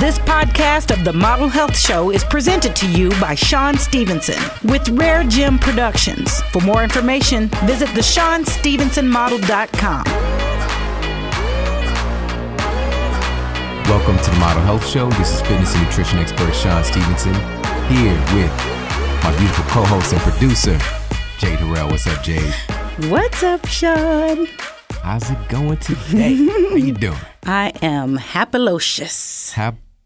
[0.00, 4.88] This podcast of the Model Health Show is presented to you by Shawn Stevenson with
[4.88, 6.40] Rare Gym Productions.
[6.52, 10.04] For more information, visit theshawnstevensonmodel.com.
[13.84, 15.10] Welcome to the Model Health Show.
[15.10, 17.34] This is fitness and nutrition expert Shawn Stevenson
[17.92, 18.50] here with
[19.22, 20.78] my beautiful co-host and producer
[21.38, 21.90] Jade Harrell.
[21.90, 22.54] What's up, Jade?
[23.10, 24.46] What's up, Shawn?
[25.02, 26.36] How's it going today?
[26.36, 27.18] How are you doing?
[27.44, 29.52] I am happylocious.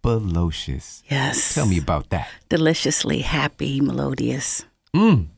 [0.05, 1.03] Happylocious.
[1.11, 1.55] Yes.
[1.55, 2.29] Tell me about that.
[2.49, 4.65] Deliciously happy, melodious.
[4.95, 5.29] Mm.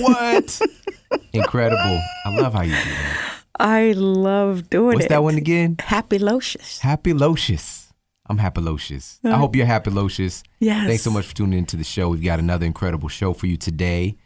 [0.00, 0.60] What?
[1.32, 2.00] Incredible.
[2.24, 3.34] I love how you do that.
[3.60, 4.96] I love doing What's it.
[4.96, 5.76] What's that one again?
[5.76, 6.80] Happylocious.
[6.80, 7.92] Happylocious.
[8.28, 9.18] I'm happy happylocious.
[9.24, 9.38] I uh-huh.
[9.38, 10.42] hope you're happylocious.
[10.58, 10.86] Yes.
[10.86, 12.10] Thanks so much for tuning into the show.
[12.10, 14.16] We've got another incredible show for you today.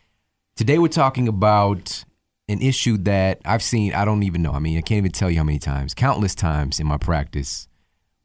[0.57, 2.05] Today we're talking about
[2.49, 4.53] an issue that I've seen, I don't even know.
[4.53, 7.69] I mean, I can't even tell you how many times, countless times in my practice,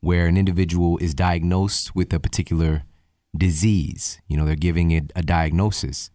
[0.08, 2.84] where an individual is diagnosed with a particular
[3.38, 4.22] disease.
[4.30, 6.12] You know, they're giving it a diagnosis.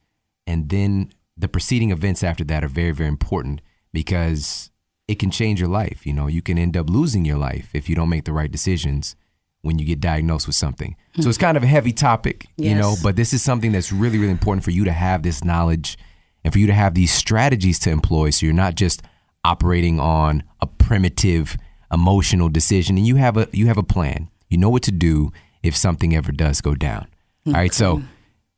[0.46, 3.60] And then the preceding events after that are very, very important
[3.92, 4.70] because
[5.08, 6.06] it can change your life.
[6.06, 8.50] You know, you can end up losing your life if you don't make the right
[8.50, 9.14] decisions
[9.60, 10.96] when you get diagnosed with something.
[11.20, 14.16] So it's kind of a heavy topic, you know, but this is something that's really,
[14.16, 15.98] really important for you to have this knowledge
[16.42, 19.02] and for you to have these strategies to employ so you're not just
[19.44, 21.58] operating on a primitive
[21.92, 24.28] emotional decision and you have a you have a plan.
[24.48, 27.06] You know what to do if something ever does go down.
[27.46, 28.02] All right, so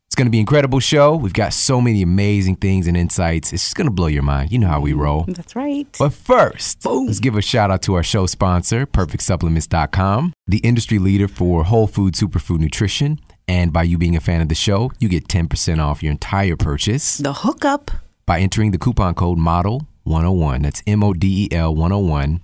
[0.06, 1.16] it's going to be an incredible show.
[1.16, 3.52] We've got so many amazing things and insights.
[3.52, 4.52] It's just going to blow your mind.
[4.52, 5.24] You know how we mm, roll.
[5.26, 5.86] That's right.
[5.98, 11.28] But first, let's give a shout out to our show sponsor, PerfectSupplements.com, the industry leader
[11.28, 13.18] for whole food superfood nutrition.
[13.48, 16.56] And by you being a fan of the show, you get 10% off your entire
[16.56, 17.90] purchase The hookup.
[18.26, 20.62] by entering the coupon code MODEL101.
[20.62, 22.40] That's M O D E L 101.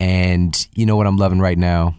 [0.00, 1.96] And you know what I'm loving right now?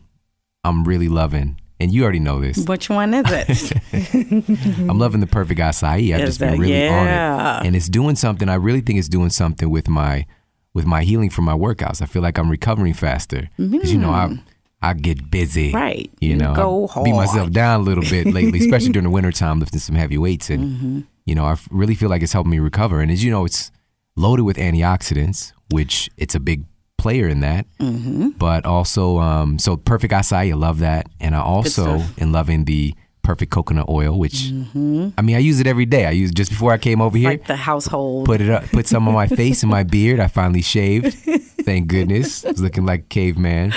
[0.63, 2.57] I'm really loving, and you already know this.
[2.65, 3.71] Which one is it?
[4.89, 6.13] I'm loving the perfect acai.
[6.13, 7.57] I've Is just been that- really yeah.
[7.59, 8.49] on it, and it's doing something.
[8.49, 10.25] I really think it's doing something with my
[10.73, 12.01] with my healing from my workouts.
[12.01, 14.35] I feel like I'm recovering faster because you know I
[14.83, 16.11] I get busy, Right.
[16.19, 19.59] You know, go I beat myself down a little bit lately, especially during the wintertime,
[19.59, 20.99] lifting some heavy weights, and Mm-hmm.
[21.25, 22.99] you know I really feel like it's helping me recover.
[23.01, 23.71] And as you know, it's
[24.15, 26.65] loaded with antioxidants, which it's a big
[27.01, 27.65] player in that.
[27.79, 28.29] Mm-hmm.
[28.37, 32.93] But also, um, so perfect acai, I love that, and I also am loving the
[33.23, 36.05] perfect coconut oil, which I mean I use it every day.
[36.05, 38.25] I use it just before I came over here like the household.
[38.25, 40.19] put it up, put some on my face and my beard.
[40.19, 41.13] I finally shaved.
[41.65, 42.45] Thank goodness.
[42.45, 43.73] I was looking like a caveman.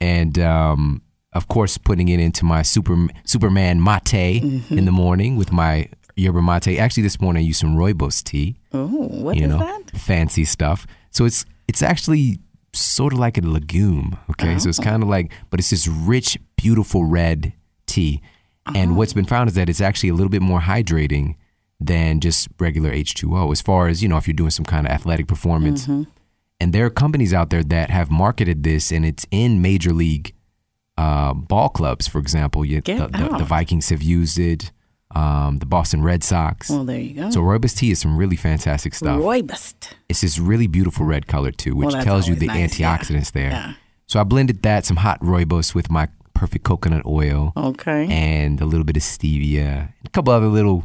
[0.00, 5.52] And um, of course, putting it into my super Superman mate in the morning with
[5.52, 6.78] my yerba mate.
[6.78, 8.56] Actually, this morning I used some rooibos tea.
[8.72, 9.90] oh, what is you know, that?
[9.90, 10.86] fancy stuff.
[11.10, 12.38] So it's it's actually
[12.78, 14.18] sort of like a legume.
[14.30, 17.52] Okay, so it's kind of like, but it's this rich, beautiful red
[17.86, 18.20] tea.
[18.74, 21.36] And what's been found is that it's actually a little bit more hydrating
[21.78, 24.92] than just regular H2O as far as, you know, if you're doing some kind of
[24.92, 25.86] athletic performance.
[26.58, 30.34] And there are companies out there that have marketed this and it's in major league
[30.96, 32.64] uh, ball clubs, for example.
[32.64, 33.44] You, the, the, the.
[33.44, 34.72] Vikings have used it,
[35.14, 36.68] um, the Boston Red Sox.
[36.70, 37.30] Well, there you go.
[37.30, 39.18] So rooibos tea is some really fantastic stuff.
[39.20, 39.92] Roybust.
[40.08, 42.96] It's this really beautiful red color too, which Well, tells you the nice, yeah.
[42.98, 43.50] antioxidants there.
[43.50, 43.72] Yeah.
[44.06, 48.06] So I blended that, some hot rooibos with my perfect coconut oil Okay.
[48.10, 50.84] and a little bit of stevia, a couple other little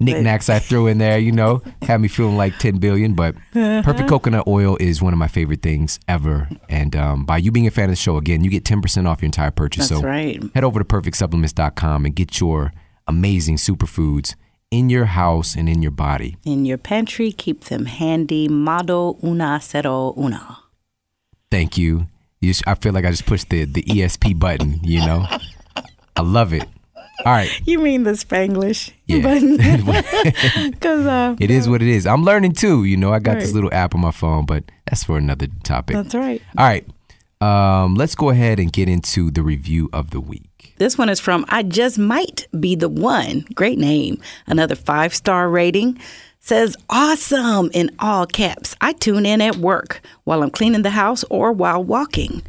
[0.00, 3.14] knickknacks I threw in there, you know, had me feeling like 10 billion.
[3.14, 3.82] But Uh-huh.
[3.82, 6.48] perfect coconut oil is one of my favorite things ever.
[6.68, 9.20] And um, by you being a fan of the show, again, you get 10% off
[9.22, 9.88] your entire purchase.
[9.88, 10.42] That's so right.
[10.54, 12.72] head over to perfectsupplements.com and get your
[13.06, 14.34] amazing superfoods
[14.70, 16.36] in your house and in your body.
[16.44, 18.48] In your pantry, keep them handy.
[18.48, 20.58] Modo una cero una.
[21.50, 22.08] Thank you.
[22.40, 25.26] you just, I feel like I just pushed the, the ESP button, you know?
[26.16, 26.64] I love it.
[27.24, 27.50] All right.
[27.64, 29.22] You mean the Spanglish Yeah.
[29.22, 29.56] button?
[30.72, 32.06] Because uh, It is what it is.
[32.06, 33.12] I'm learning too, you know.
[33.12, 35.94] I got this little app on my phone, but that's for another topic.
[35.96, 36.42] that's right.
[36.58, 36.86] All right.
[37.40, 40.55] Um, let's go ahead and get into the review of the week.
[40.76, 43.46] This one is from I Just Might Be the One.
[43.54, 44.20] Great name.
[44.46, 45.98] Another five star rating.
[46.40, 48.76] Says awesome in all caps.
[48.80, 52.42] I tune in at work while I'm cleaning the house or while walking.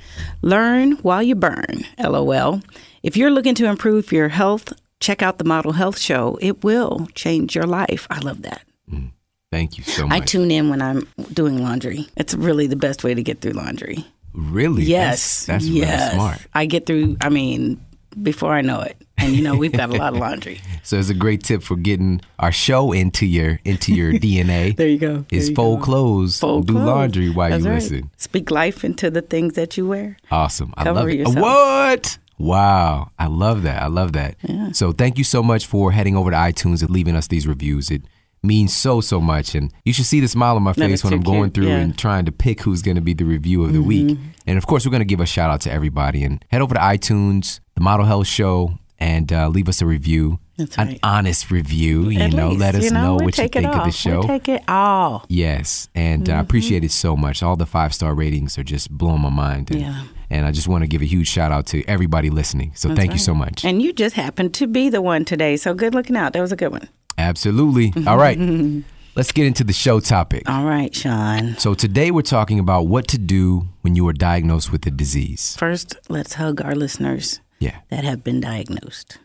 [0.43, 1.83] Learn while you burn.
[1.97, 2.61] LOL.
[3.01, 6.37] If you're looking to improve your health, check out the Model Health Show.
[6.41, 8.05] It will change your life.
[8.11, 8.61] I love that.
[8.91, 9.11] Mm.
[9.51, 10.21] Thank you so much.
[10.21, 12.05] I tune in when I'm doing laundry.
[12.17, 14.05] It's really the best way to get through laundry.
[14.33, 14.83] really?
[14.83, 15.45] Yes.
[15.45, 15.99] That's, that's yes.
[16.01, 16.47] really smart.
[16.53, 17.81] I get through, I mean,
[18.21, 18.97] before I know it.
[19.19, 20.61] And you know, we've got a lot of laundry.
[20.83, 24.75] So it's a great tip for getting our show into your into your DNA.
[24.75, 25.25] There you go.
[25.31, 25.85] Is you fold go.
[25.85, 26.85] clothes, Fold do clothes.
[26.85, 27.75] laundry while That's you right.
[27.81, 28.11] listen.
[28.17, 30.17] Speak life into the things that you wear.
[30.31, 30.73] Awesome.
[30.77, 31.15] I Cover love it.
[31.17, 31.37] yourself.
[31.37, 32.17] What?
[32.37, 33.09] Wow.
[33.17, 33.81] I love that.
[33.81, 34.35] I love that.
[34.73, 37.89] So thank you so much for heading over to iTunes and leaving us these reviews.
[37.89, 38.03] It
[38.47, 39.53] means so, so much.
[39.53, 41.53] And you should see the smile on my face when I'm going cute.
[41.53, 41.73] through Yeah.
[41.75, 41.83] Mm-hmm.
[41.83, 44.17] and trying to pick who's going to be the review of the week.
[44.47, 46.73] And of course, we're going to give a shout out to everybody and head over
[46.73, 50.39] to iTunes, the Model Health Show, and uh, leave us a review.
[50.57, 50.99] That's An right.
[51.03, 53.83] honest review, you At know, least, let us you know, we what you think of
[53.85, 54.21] the show.
[54.21, 55.23] We take it all.
[55.29, 57.43] Yes, and uh, I appreciate it so much.
[57.43, 59.69] All the five star ratings are just blowing my mind.
[59.69, 60.03] And, Yeah.
[60.31, 62.71] and I just want to give a huge shout out to everybody listening.
[62.73, 63.65] So thank you so much.
[63.65, 66.33] And you just happened to be the one today, so good looking out.
[66.33, 66.89] That was a good one.
[67.17, 67.93] Absolutely.
[68.05, 68.37] All right,
[69.15, 70.49] let's get into the show topic.
[70.49, 71.57] All right, Shawn.
[71.57, 75.55] So today we're talking about what to do when you are diagnosed with a disease.
[75.57, 77.79] First, let's hug our listeners Yeah.
[77.89, 79.17] that have been diagnosed.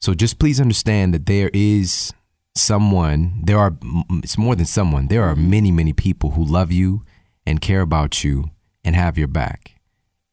[0.00, 2.12] So just please understand that there is
[2.54, 3.76] someone, there are,
[4.22, 5.50] it's more than someone, there are mm-hmm.
[5.50, 7.02] many, many people who love you
[7.46, 8.50] and care about you
[8.84, 9.72] and have your back.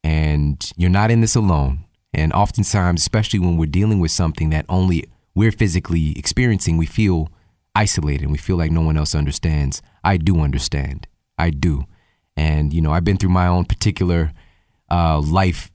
[0.02, 1.84] And you're not in this alone.
[2.12, 7.28] And oftentimes, especially when we're dealing with something that only we're physically experiencing, we feel
[7.74, 9.82] isolated and we feel like no one else understands.
[10.04, 11.06] I do understand.
[11.38, 11.84] I do.
[12.36, 14.32] And, you know, I've been through my own particular
[14.90, 15.70] uh, life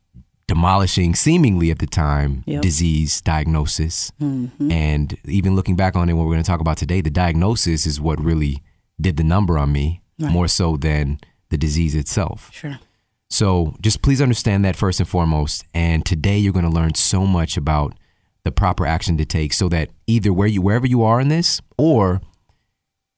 [0.47, 2.61] demolishing, seemingly at the time, Yep.
[2.61, 4.11] disease diagnosis.
[4.19, 7.85] And even looking back on it, what we're going to talk about today, the diagnosis
[7.85, 8.63] is what really
[8.99, 10.31] did the number on me Right.
[10.31, 11.19] more so than
[11.49, 12.49] the disease itself.
[12.53, 12.79] Sure.
[13.29, 15.63] So just please understand that first and foremost.
[15.73, 17.93] And today you're going to learn so much about
[18.43, 21.61] the proper action to take so that either where you wherever you are in this
[21.77, 22.21] or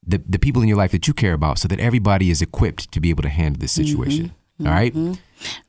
[0.06, 2.92] the the people in your life that you care about so that everybody is equipped
[2.92, 3.88] to be able to handle this mm-hmm.
[3.88, 4.34] situation.
[4.60, 4.94] All right?
[4.94, 5.14] Mm-hmm.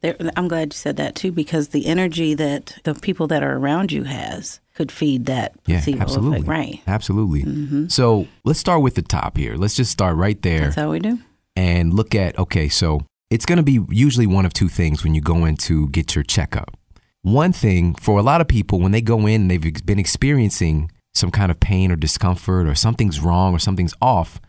[0.02, 3.56] There, I'm glad you said that too, because the energy that the people that are
[3.56, 6.40] around you has could feed that Yeah, absolutely.
[6.40, 6.49] effect.
[6.49, 6.81] Right.
[6.87, 7.43] Absolutely.
[7.44, 7.88] Mm-hmm.
[7.88, 9.56] So let's start with the top here.
[9.56, 10.60] Let's just start right there.
[10.60, 11.19] That's how we do.
[11.56, 15.14] and look at okay, so it's going to be usually one of two things when
[15.14, 16.76] you go in to get your checkup.
[17.23, 20.91] One thing for a lot of people, when they go in and they've been experiencing
[21.15, 24.41] some kind of pain or discomfort or something's wrong or something's off,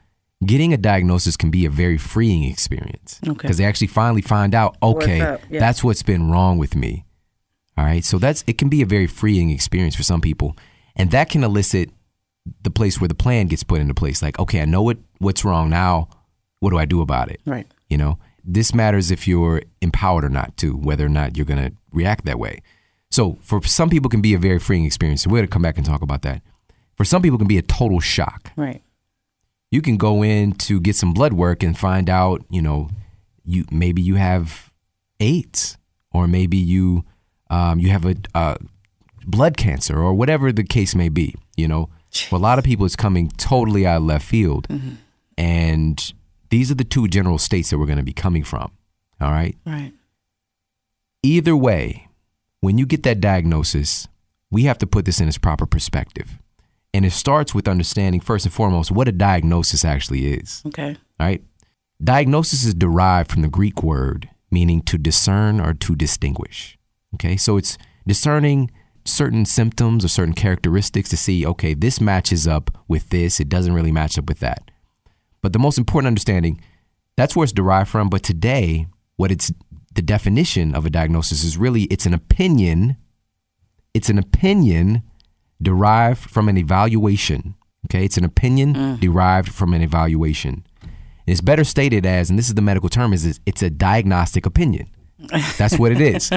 [0.46, 3.20] getting a diagnosis can be a very freeing experience.
[3.28, 3.34] Okay.
[3.34, 5.20] Because they actually finally find out, okay.
[5.20, 5.38] Yeah.
[5.60, 7.06] that's what's been wrong with me.
[7.78, 8.04] All right.
[8.04, 10.56] So that's it can be a very freeing experience for some people.
[10.96, 11.90] And that can elicit
[12.62, 14.22] the place where the plan gets put into place.
[14.22, 16.10] Like, okay, I know what, what's wrong now.
[16.60, 17.42] What do I do about it?
[17.46, 17.68] Right.
[17.90, 21.64] You know, this matters if you're empowered or not, too, whether or not you're going
[21.64, 22.62] to react that way.
[23.10, 25.26] So, for some people, it can be a very freeing experience.
[25.28, 26.42] We're going to come back and talk about that.
[26.96, 28.52] For some people, it can be a total shock.
[28.56, 28.82] Right.
[29.72, 32.90] You can go in to get some blood work and find out, you know,
[33.46, 34.72] you maybe you have
[35.20, 35.78] AIDS,
[36.12, 37.06] or maybe you
[37.50, 38.56] um, you have a uh,
[39.26, 41.36] blood cancer, or whatever the case may be.
[41.56, 44.68] You know, for a lot of people, it's coming totally out of left field,
[45.38, 46.14] and
[46.54, 48.72] these are the two general states that we're going to be coming from.
[49.20, 49.58] All right.
[49.66, 49.92] Right.
[51.24, 52.10] Either way,
[52.60, 54.08] when you get that diagnosis,
[54.52, 56.38] we have to put this in its proper perspective.
[56.94, 60.62] And it starts with understanding, first and foremost, what a diagnosis actually is.
[60.68, 60.96] Okay.
[61.20, 61.44] All right.
[62.04, 66.78] Diagnosis is derived from the Greek word meaning to discern or to distinguish.
[67.16, 67.36] Okay.
[67.36, 68.70] So it's discerning
[69.06, 73.40] certain symptoms or certain characteristics to see, okay, this matches up with this.
[73.40, 74.70] It doesn't really match up with that.
[75.44, 76.60] But the most important understanding,
[77.16, 78.10] that's where it's derived from.
[78.10, 78.88] But today,
[79.18, 79.52] what it's
[79.94, 82.98] the definition of a diagnosis is really it's an opinion.
[83.94, 85.04] It's an opinion
[85.62, 87.54] derived from an evaluation.
[87.86, 89.00] Okay, it's an opinion mm.
[89.00, 90.66] derived from an evaluation.
[90.82, 90.92] And
[91.28, 94.90] it's better stated as, and this is the medical term, is it's a diagnostic opinion.
[95.58, 96.32] That's what it is.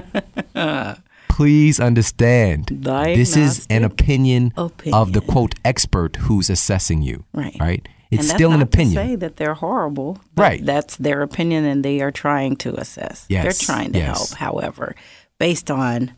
[1.29, 2.67] Please understand.
[2.71, 7.25] This is an Diagnostic opinion, of the quote expert who's assessing you.
[7.33, 7.57] Right.
[7.61, 7.89] Right.
[8.11, 8.95] It's still an opinion.
[8.95, 10.19] Say that they're horrible.
[10.35, 10.65] but Right.
[10.65, 13.27] That's their opinion, and they are trying to assess.
[13.29, 14.17] Yes, They're trying to yes.
[14.31, 14.39] help.
[14.39, 14.95] However,
[15.39, 16.13] based on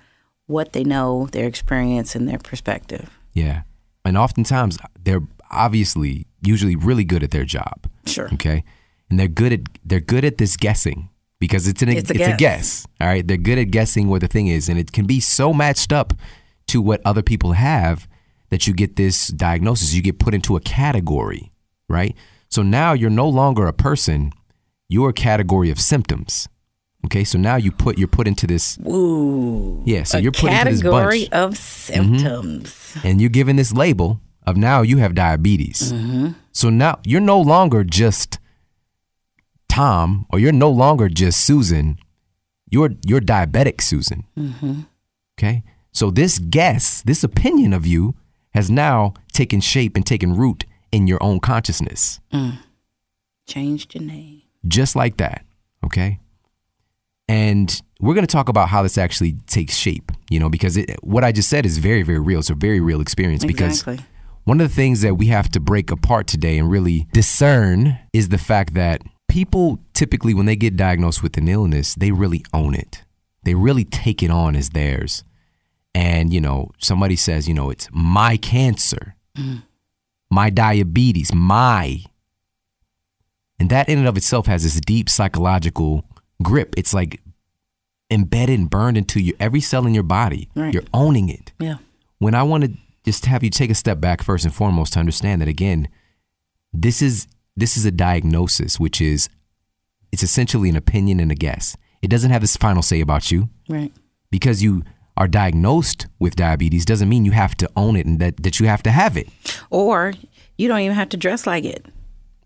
[0.46, 3.10] what they know, their experience, and their perspective.
[3.32, 3.62] Yeah.
[4.04, 7.88] And oftentimes they're obviously usually really good at their job.
[8.06, 8.28] Sure.
[8.34, 8.64] Okay.
[9.10, 11.08] And they're good at they're good at this guessing
[11.40, 12.38] because it's an It's a it's a guess.
[12.38, 12.86] guess.
[13.00, 13.26] All right.
[13.26, 14.68] They're good at guessing what the thing is.
[14.68, 16.12] And it can be so matched up
[16.68, 18.06] to what other people have
[18.50, 19.94] that you get this diagnosis.
[19.94, 21.50] You get put into a category,
[21.88, 22.14] right?
[22.48, 24.32] So now you're no longer a person,
[24.88, 26.48] you're a category of symptoms.
[27.06, 29.82] Okay, so now you put you're put into this Ooh.
[29.86, 31.30] yeah, so you're put into this category bunch.
[31.30, 31.44] Mm-hmm.
[31.44, 32.96] of symptoms.
[33.04, 35.92] and you're given this label of now you have diabetes.
[36.52, 38.38] So now you're no longer just
[39.68, 41.98] Tom, or you're no longer just Susan.
[42.70, 44.24] You're you're diabetic Susan.
[45.38, 48.16] Okay, so this guess, this opinion of you,
[48.54, 52.58] has now taken shape and taken root in your own consciousness, mm.
[53.46, 54.42] change your name.
[54.66, 55.44] just like that.
[55.84, 56.20] Okay.
[57.28, 60.96] And we're going to talk about how this actually takes shape, you know, because it,
[61.02, 62.38] what I just said is very, very real.
[62.38, 63.84] It's a very real experience because
[64.44, 68.30] one of the things that we have to break apart today and really discern is
[68.30, 72.74] the fact that people typically, when they get diagnosed with an illness, they really own
[72.74, 73.04] it.
[73.42, 75.22] They really take it on as theirs.
[75.94, 79.62] And, you know, somebody says, you know, it's my cancer, mm.
[80.30, 82.02] My diabetes, my.
[83.58, 86.04] And that in and of itself has this deep psychological
[86.42, 86.74] grip.
[86.76, 87.20] It's like
[88.10, 90.48] embedded and burned into your every cell in your body.
[90.54, 90.72] Right.
[90.72, 91.76] You're owning it Yeah.
[92.18, 92.72] when I want to
[93.04, 95.88] just have you take a step back first and foremost to understand that again,
[96.72, 99.28] this is this is a diagnosis, which is
[100.12, 101.76] it's essentially an opinion and a guess.
[102.00, 103.92] It doesn't have this final say about you Right.
[104.30, 104.84] because you
[105.18, 108.66] are diagnosed with diabetes doesn't mean you have to own it and that, that you
[108.66, 109.28] have to have it.
[109.68, 110.14] Or
[110.56, 111.84] you don't even have to dress like it.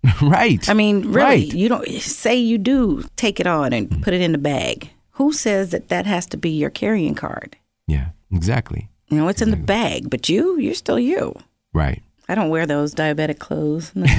[0.23, 0.69] right.
[0.69, 1.55] I mean, really, Right.
[1.55, 4.91] you don't say you do take it on and put it in the bag.
[5.13, 7.57] Who says that that has to be your carrying card?
[7.87, 8.89] Yeah, exactly.
[9.09, 11.37] You know, it's in the bag, but you, you're still you.
[11.75, 12.03] Right.
[12.29, 13.93] I don't wear those diabetic clothes.
[13.95, 14.07] No.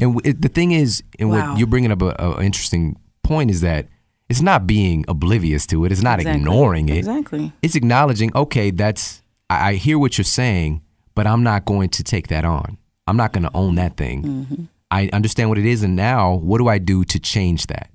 [0.00, 1.50] And w- the thing is, and Wow.
[1.50, 3.88] what you're bringing up an interesting point is that
[4.28, 5.92] it's not being oblivious to it.
[5.92, 6.40] It's not Exactly.
[6.40, 6.98] ignoring it.
[6.98, 7.52] Exactly.
[7.62, 10.82] it's acknowledging, okay, that's I, I hear what you're saying,
[11.14, 12.78] but I'm not going to take that on.
[13.06, 14.22] I'm not going to own that thing.
[14.22, 14.64] Mm-hmm.
[14.90, 17.90] I understand what it is, and now what do I do to change that?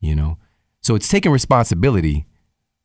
[0.00, 0.38] You know,
[0.82, 2.26] so it's taking responsibility,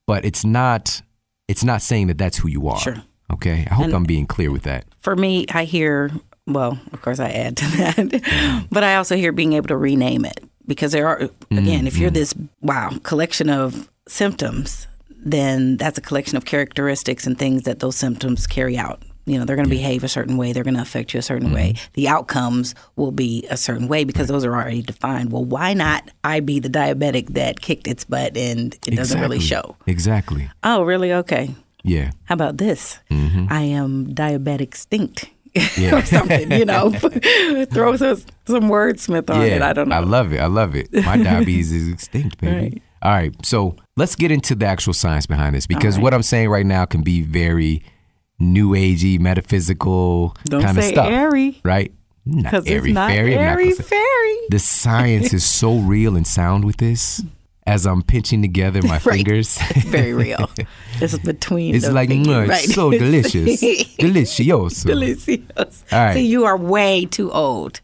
[0.06, 1.02] but it's not.
[1.48, 2.80] It's not saying that that's who you are.
[2.80, 3.04] Sure.
[3.32, 3.68] Okay.
[3.70, 4.86] I hope I'm being clear with that.
[5.00, 6.12] For me, I hear,
[6.48, 10.26] well, of course, I add to that, but I also hear being able to rename
[10.26, 12.16] it because there are, again, if you're mm-hmm.
[12.16, 17.96] this, wow, collection of symptoms, then that's a collection of characteristics and things that those
[17.96, 19.02] symptoms carry out.
[19.28, 20.54] You know, they're going to behave a certain way.
[20.54, 21.74] They're going to affect you a certain way.
[21.74, 21.92] Mm-hmm.
[21.94, 25.32] The outcomes will be a certain way because those are already defined.
[25.32, 29.40] Well, why not I be the diabetic that kicked its butt and it doesn't really
[29.40, 29.78] show?
[29.88, 30.52] Exactly.
[30.64, 31.12] Oh, really?
[31.12, 31.56] Okay.
[31.84, 32.12] Yeah.
[32.26, 33.00] How about this?
[33.10, 33.48] Mm-hmm.
[33.50, 35.30] I am diabetic extinct.
[35.78, 35.96] Yeah.
[36.00, 36.92] or something, you know.
[37.72, 39.62] Throw some, some wordsmith on it.
[39.62, 39.96] I don't know.
[39.96, 40.40] I love it.
[40.40, 40.94] I love it.
[40.94, 42.56] My diabetes is extinct, baby.
[42.56, 42.84] Right.
[43.02, 43.46] All right.
[43.46, 46.04] So let's get into the actual science behind this because right.
[46.04, 47.84] what I'm saying right now can be very
[48.40, 51.10] new agey, metaphysical kind of stuff.
[51.10, 51.62] airy.
[51.64, 51.94] Right?
[52.26, 53.36] Not airy not fairy.
[53.36, 54.38] Airy fairy.
[54.50, 57.24] the science is so real and sound with this
[57.68, 59.02] as I'm pinching together my Right.
[59.02, 59.60] fingers.
[59.76, 60.50] It's very real.
[61.02, 61.76] It's between.
[61.76, 62.76] It's the like, fingers, it's right.
[62.76, 63.62] so delicious.
[63.62, 64.86] Delicioso.
[64.86, 65.84] Delicious.
[65.92, 66.14] All right.
[66.14, 67.82] See, you are way too old.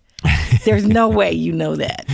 [0.64, 2.06] There's no way you know that.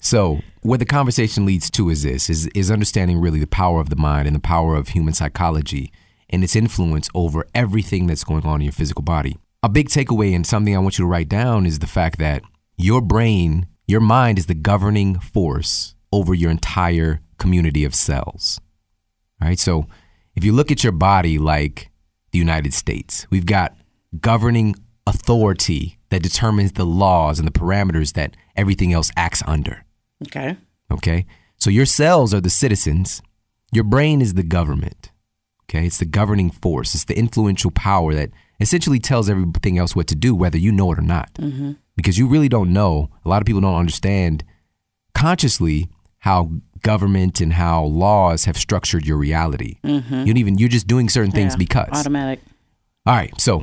[0.00, 3.88] So, what the conversation leads to is this is, is understanding really the power of
[3.90, 5.90] the mind and the power of human psychology
[6.30, 9.36] and its influence over everything that's going on in your physical body.
[9.64, 12.42] A big takeaway and something I want you to write down is the fact that
[12.76, 18.60] your brain, your mind is the governing force over your entire community of cells.
[19.40, 19.58] All right?
[19.58, 19.86] So,
[20.34, 21.90] if you look at your body like
[22.32, 23.74] the United States, we've got
[24.20, 24.74] governing
[25.06, 29.84] authority that determines the laws and the parameters that everything else acts under.
[30.26, 30.56] Okay.
[30.90, 31.26] Okay.
[31.56, 33.22] So your cells are the citizens.
[33.72, 35.10] Your brain is the government.
[35.64, 35.86] Okay.
[35.86, 36.94] It's the governing force.
[36.94, 40.92] It's the influential power that essentially tells everything else what to do, whether you know
[40.92, 41.32] it or not.
[41.34, 41.72] Mm-hmm.
[41.96, 43.10] Because you really don't know.
[43.24, 44.44] A lot of people don't understand
[45.14, 45.88] consciously
[46.20, 46.50] how
[46.82, 49.78] government and how laws have structured your reality.
[49.84, 50.14] Mm-hmm.
[50.20, 51.88] You don't even, you're just doing certain things Yeah, because.
[51.92, 52.40] Automatic.
[53.04, 53.38] All right.
[53.40, 53.60] So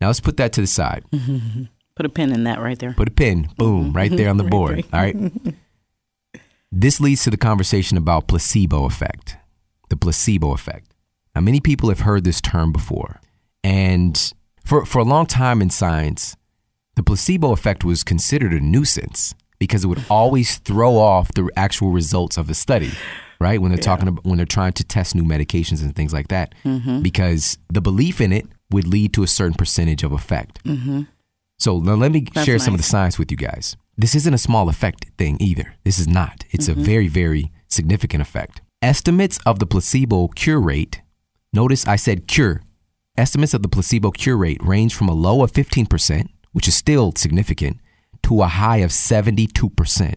[0.00, 1.04] now let's put that to the side.
[1.96, 2.92] Put a pin in that right there.
[2.92, 3.96] Put a pin, boom, mm-hmm.
[3.96, 4.84] right there on the board.
[4.92, 5.16] All right.
[6.72, 9.36] This leads to the conversation about placebo effect.
[9.88, 10.92] The placebo effect.
[11.34, 13.20] Now, many people have heard this term before.
[13.62, 14.32] And
[14.64, 16.36] for, for a long time in science,
[16.96, 21.90] the placebo effect was considered a nuisance because it would always throw off the actual
[21.90, 22.90] results of the study,
[23.40, 23.60] right?
[23.60, 26.54] When they're talking about when they're trying to test new medications and things like that,
[26.64, 27.00] mm-hmm.
[27.00, 30.62] because the belief in it would lead to a certain percentage of effect.
[30.64, 31.02] Mm-hmm.
[31.58, 33.76] So now let me share some of the science with you guys.
[33.96, 35.74] This isn't a small effect thing either.
[35.84, 36.44] This is not.
[36.50, 36.82] It's a mm-hmm.
[36.82, 38.60] very, very significant effect.
[38.82, 41.00] Estimates of the placebo cure rate,
[41.52, 42.62] notice I said cure.
[43.16, 47.12] Estimates of the placebo cure rate range from a low of 15%, which is still
[47.16, 47.78] significant,
[48.26, 50.14] to a high of 72%.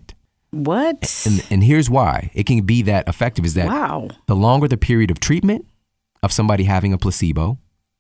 [0.50, 1.26] What?
[1.28, 4.08] And, and here's why it can be that effective is that wow.
[4.26, 5.68] the longer the period of treatment
[6.24, 7.60] of somebody having a placebo,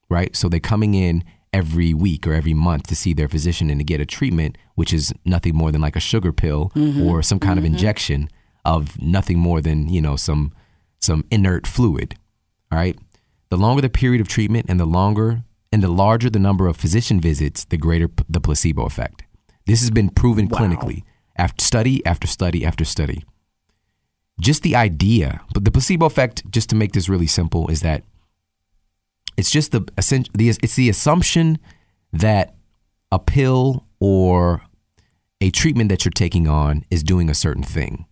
[0.10, 0.36] right?
[0.36, 1.24] So they're coming in
[1.54, 4.92] every week or every month to see their physician and to get a treatment, which
[4.92, 7.06] is nothing more than like a sugar pill mm-hmm.
[7.06, 7.76] or some kind of mm-hmm.
[7.76, 8.30] injection
[8.66, 10.52] of nothing more than, you know, some
[11.00, 12.16] some inert fluid.
[12.72, 12.98] All right.
[13.50, 16.78] The longer the period of treatment and the longer and the larger the number of
[16.78, 19.24] physician visits, the greater p- the placebo effect.
[19.70, 21.04] This has been proven clinically
[21.36, 23.24] after study after study after study.
[24.42, 28.04] just the idea, but the placebo effect, just to make this really simple, is that
[29.38, 29.82] it's just the,
[30.34, 31.60] the it's the assumption
[32.12, 32.56] that
[33.12, 34.64] a pill or
[35.40, 38.08] a treatment that you're taking on is doing a certain thing.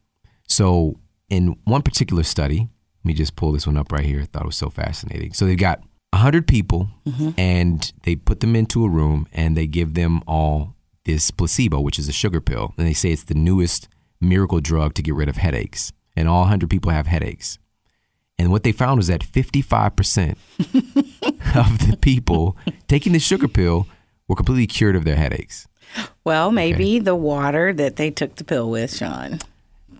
[0.48, 4.22] So, in one particular study, let me just pull this one up right here.
[4.22, 5.34] I thought it was so fascinating.
[5.34, 5.80] So, they've got
[6.12, 7.32] 100 people mm-hmm.
[7.36, 10.77] and they put them into a room and they give them all
[11.08, 12.76] this placebo, which is a sugar pill.
[12.78, 13.88] And they say it's the newest
[14.22, 15.92] miracle drug to get rid of headaches.
[16.16, 17.58] And all 100 people have headaches.
[18.38, 20.32] And what they found was that 55%
[21.56, 22.56] of the people
[22.88, 23.88] taking the sugar pill
[24.28, 25.68] were completely cured of their headaches.
[26.24, 27.00] Well, maybe okay.
[27.00, 29.40] the water that they took the pill with, Shawn.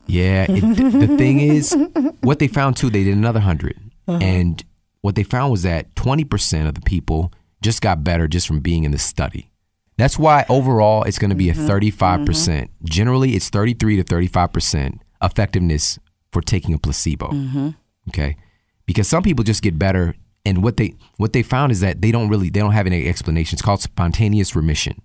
[0.06, 0.46] Yeah.
[0.50, 1.76] It, the thing is,
[2.22, 3.78] what they found too, they did another 100.
[4.08, 4.20] Uh-huh.
[4.22, 4.64] And
[5.02, 8.84] what they found was that 20% of the people just got better just from being
[8.84, 9.50] in the study.
[9.98, 11.92] That's why overall it's going to be a 35%.
[11.92, 12.26] Mm-hmm.
[12.26, 16.00] percent mm hmm Generally, it's 33 to 35% effectiveness
[16.32, 17.28] for taking a placebo.
[17.30, 17.70] Mm-hmm.
[18.10, 18.38] Okay?
[18.86, 22.12] Because some people just get better and what they what they found is that they
[22.12, 23.56] don't really they don't have any explanation.
[23.56, 25.02] It's called spontaneous remission.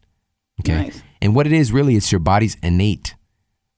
[0.60, 0.84] Okay?
[0.84, 1.02] Nice.
[1.20, 3.16] And what it is really it's your body's innate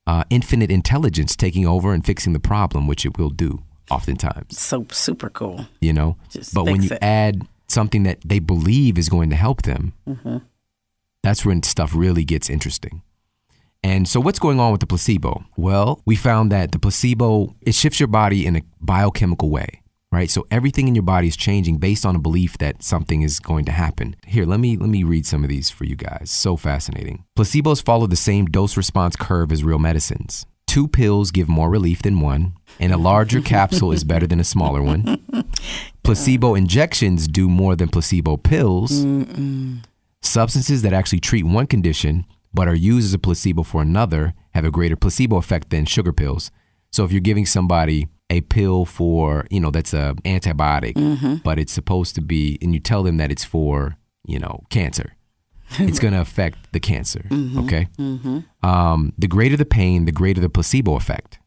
[0.07, 4.59] uh, infinite intelligence taking over and fixing the problem, which it will do oftentimes.
[4.59, 5.67] So super cool.
[5.81, 6.17] You know?
[6.31, 6.99] Just but when you it.
[7.01, 10.39] add something that they believe is going to help them, mm-hmm.
[11.25, 13.03] That's when stuff really gets interesting.
[13.83, 15.45] And so, what's going on with the placebo?
[15.57, 19.81] Well, we found that the placebo it shifts your body in a biochemical way,
[20.13, 20.31] right?
[20.31, 23.65] So everything in your body is changing based on a belief that something is going
[23.65, 24.17] to happen.
[24.27, 26.31] Here, let me let me read some of these for you guys.
[26.31, 27.25] So fascinating.
[27.39, 30.47] Placebos follow the same dose response curve as real medicines.
[30.67, 34.45] Two pills give more relief than one, and a larger capsule is better than a
[34.45, 35.25] smaller one.
[36.03, 39.05] Placebo injections do more than placebo pills.
[39.05, 39.79] Mm-mm.
[40.25, 44.65] Substances that actually treat one condition but are used as a placebo for another have
[44.65, 46.51] a greater placebo effect than sugar pills.
[46.93, 51.37] So if you're giving somebody a pill for, you know, that's a antibiotic, mm-hmm.
[51.43, 55.17] but it's supposed to be, and you tell them that it's for, you know, cancer,
[55.73, 57.27] it's going to affect the cancer.
[57.29, 57.59] Mm-hmm.
[57.65, 57.89] Okay.
[57.99, 58.67] Mm-hmm.
[58.67, 61.39] Um, the greater the pain, the greater the placebo effect.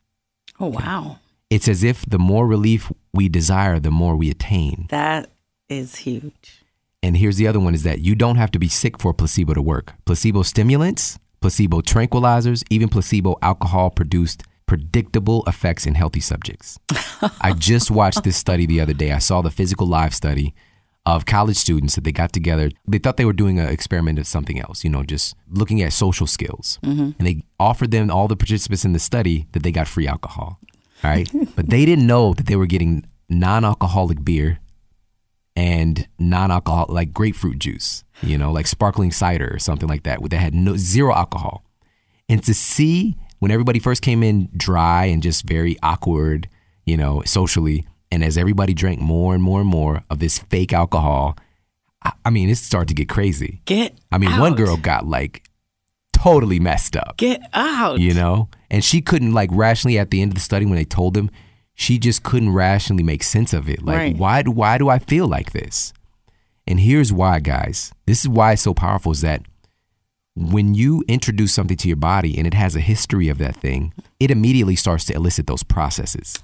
[0.60, 1.20] Oh, wow.
[1.50, 4.88] It's as if the more relief we desire, the more we attain.
[4.90, 5.32] That
[5.70, 6.66] is huge.
[7.08, 9.54] And here's the other one is that you don't have to be sick for placebo
[9.54, 9.94] to work.
[10.04, 16.78] Placebo stimulants, placebo tranquilizers, even placebo alcohol produced predictable effects in healthy subjects.
[17.40, 19.14] I just watched this study the other day.
[19.14, 20.54] I saw the physical live study
[21.06, 22.72] of college students that they got together.
[22.86, 25.94] They thought they were doing an experiment of something else, you know, just looking at
[25.94, 26.78] social skills.
[26.84, 27.12] Mm-hmm.
[27.18, 30.60] And they offered them, all the participants in the study, that they got free alcohol.
[31.06, 31.32] All right.
[31.56, 34.60] but they didn't know that they were getting non alcoholic beer
[35.58, 40.38] and non-alcohol like grapefruit juice, you know, like sparkling cider or something like that, that
[40.38, 41.64] had no zero alcohol.
[42.30, 46.48] And to see when everybody first came in dry and just very awkward,
[46.86, 50.74] you know, socially, and as everybody drank more and more and more of this fake
[50.74, 51.36] alcohol,
[52.04, 53.62] I, I mean, it started to get crazy.
[53.66, 54.40] Get I mean, out.
[54.40, 55.50] one girl got like
[56.14, 57.18] totally messed up.
[57.18, 58.00] Get out.
[58.00, 58.50] You know?
[58.70, 61.32] And she couldn't like rationally at the end of the study when they told them
[61.80, 63.84] she just couldn't rationally make sense of it.
[63.84, 64.18] Like, right.
[64.18, 65.94] why do why do I feel like this?
[66.66, 67.94] And here's why, guys.
[68.08, 69.44] This is why it's so powerful is that
[70.36, 73.94] when you introduce something to your body and it has a history of that thing,
[74.20, 76.40] it immediately starts to elicit those processes.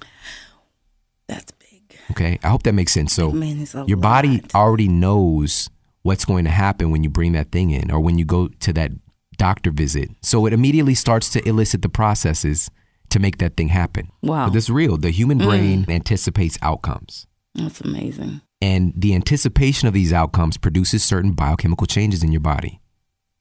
[1.26, 1.98] That's big.
[2.12, 2.38] Okay.
[2.44, 3.12] I hope that makes sense.
[3.12, 4.02] So your lot.
[4.02, 5.68] body already knows
[6.02, 8.72] what's going to happen when you bring that thing in or when you go to
[8.74, 8.92] that
[9.36, 10.10] doctor visit.
[10.22, 12.70] So it immediately starts to elicit the processes
[13.14, 14.10] to make that thing happen.
[14.22, 14.46] Wow.
[14.46, 14.96] But this is real.
[14.96, 15.44] The human mm.
[15.44, 15.94] brain mm.
[15.94, 17.26] anticipates outcomes.
[17.54, 18.42] That's amazing.
[18.60, 22.80] And the anticipation of these outcomes produces certain biochemical changes in your body.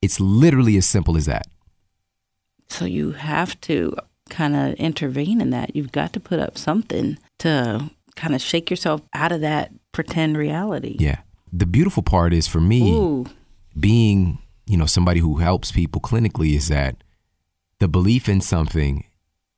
[0.01, 1.47] It's literally as simple as that.
[2.69, 3.95] So you have to
[4.29, 5.75] kind of intervene in that.
[5.75, 10.37] You've got to put up something to kind of shake yourself out of that pretend
[10.37, 10.97] reality.
[10.99, 11.21] Yeah.
[11.51, 13.25] The beautiful part is for me, Ooh.
[13.79, 16.97] being, you know, somebody who helps people clinically is that
[17.79, 19.05] the belief in something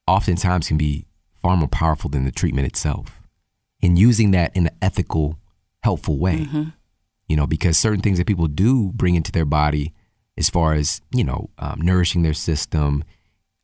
[0.08, 1.06] oftentimes can be
[1.42, 3.22] far more powerful than the treatment itself.
[3.82, 5.38] And using that in an ethical,
[5.84, 6.64] helpful way, mm-hmm.
[7.28, 9.94] you know, because certain things that people do bring into their body,
[10.38, 13.04] as far as you know, um, nourishing their system,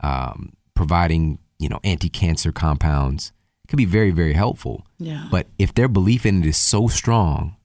[0.02, 3.32] um, providing you know anti-cancer compounds,
[3.68, 4.86] can be very, very helpful.
[5.00, 5.28] Yeah.
[5.32, 7.56] But if their belief in it is so strong,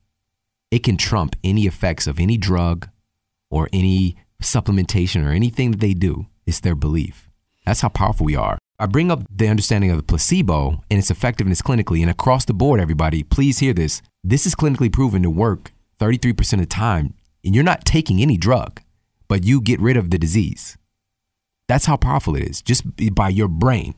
[0.70, 2.88] it can trump any effects of any drug
[3.50, 6.26] or any supplementation or anything that they do.
[6.46, 7.28] It's their belief.
[7.64, 8.58] That's how powerful we are.
[8.78, 12.52] I bring up the understanding of the placebo and its effectiveness clinically and across the
[12.52, 14.02] board, everybody, please hear this.
[14.22, 18.36] This is clinically proven to work 33% of the time, and you're not taking any
[18.36, 18.82] drug,
[19.28, 20.76] but you get rid of the disease.
[21.68, 22.84] That's how powerful it is, just
[23.14, 23.94] by your brain.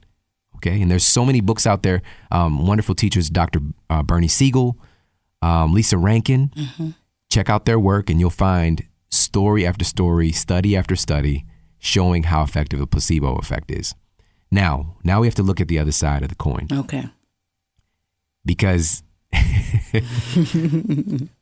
[0.57, 2.03] Okay, and there's so many books out there.
[2.31, 3.61] Um, wonderful teachers, Dr.
[3.91, 4.79] Uh, Bernie Siegel,
[5.43, 6.53] um, Lissa Rankin.
[7.31, 11.47] Check out their work, and you'll find story after story, study after study,
[11.79, 13.95] showing how effective the placebo effect is.
[14.51, 17.05] Now, now we have to look at the other side of the coin Okay.
[18.45, 19.03] because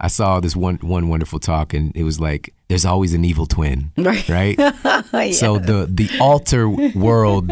[0.00, 3.46] I saw this one one wonderful talk, and it was like, "There's always an evil
[3.46, 4.28] twin." Right.
[4.28, 4.58] right?
[5.34, 7.50] So the the alter world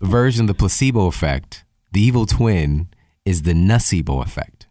[0.00, 2.88] version of the placebo effect, the evil twin,
[3.24, 4.66] is the nocebo effect.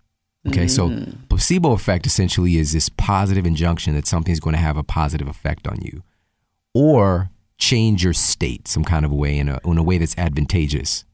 [0.47, 1.15] Okay, so mm.
[1.29, 5.67] placebo effect essentially is this positive injunction that something's going to have a positive effect
[5.67, 6.03] on you,
[6.73, 11.05] or change your state some kind of way in a in a way that's advantageous.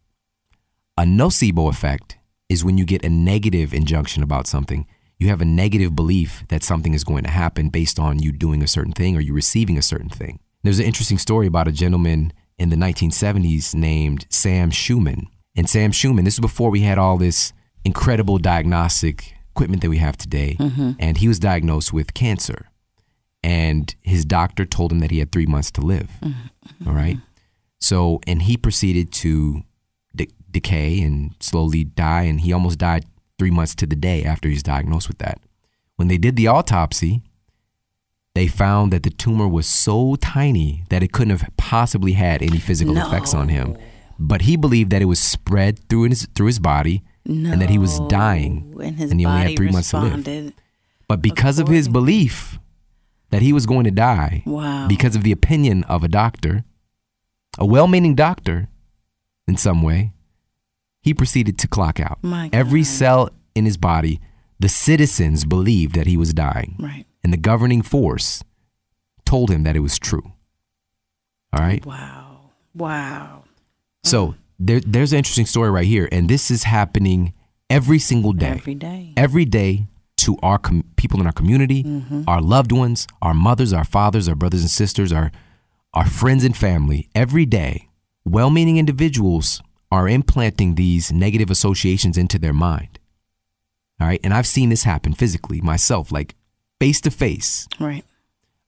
[0.97, 4.87] A nocebo effect is when you get a negative injunction about something.
[5.17, 8.61] You have a negative belief that something is going to happen based on you doing
[8.61, 10.39] a certain thing or you receiving a certain thing.
[10.63, 15.27] There's an interesting story about a gentleman in the 1970s named Sam Schuman.
[15.55, 17.53] And Sam Schuman, this is before we had all this
[17.85, 20.57] incredible diagnostic equipment that we have today.
[20.59, 20.91] Mm-hmm.
[20.99, 22.67] And he was diagnosed with cancer.
[23.45, 26.09] And his doctor told him that he had three months to live.
[26.87, 27.17] All right.
[27.79, 29.61] So, and he proceeded to
[30.15, 32.23] de- decay and slowly die.
[32.23, 33.05] And he almost died
[33.37, 35.39] three months to the day after he was diagnosed with that.
[35.95, 37.21] When they did the autopsy,
[38.33, 42.57] they found that the tumor was so tiny that it couldn't have possibly had any
[42.57, 43.77] physical effects on him.
[44.17, 47.77] But he believed that it was spread through his through his body and that he
[47.77, 50.23] was dying and and he only had three months to live.
[51.07, 52.57] But because of his belief
[53.29, 54.87] that he was going to die, Wow.
[54.87, 56.63] because of the opinion of a doctor,
[57.57, 58.69] a well meaning doctor
[59.47, 60.11] in some way,
[61.01, 62.19] he proceeded to clock out.
[62.51, 64.19] Every cell in his body,
[64.59, 66.75] the citizens believed that he was dying.
[66.79, 67.05] Right.
[67.23, 68.43] And the governing force
[69.25, 70.33] told him that it was true.
[71.53, 71.85] All right?
[71.85, 72.51] Wow.
[72.73, 73.43] Wow.
[74.03, 74.35] So mm.
[74.59, 76.09] there, there's an interesting story right here.
[76.11, 77.33] And this is happening
[77.69, 78.49] every single day.
[78.49, 79.13] Every day.
[79.17, 79.87] every day
[80.25, 82.23] to our com- people in our community, mm-hmm.
[82.27, 85.31] our loved ones, our mothers, our fathers, our brothers and sisters, our
[85.93, 87.07] our friends and family.
[87.15, 87.87] Every day,
[88.25, 89.61] well-meaning individuals
[89.91, 92.99] are implanting these negative associations into their mind.
[94.01, 96.35] All right, and I've seen this happen physically myself, like
[96.81, 97.65] face to face.
[97.79, 98.03] Right.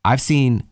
[0.06, 0.64] I've seen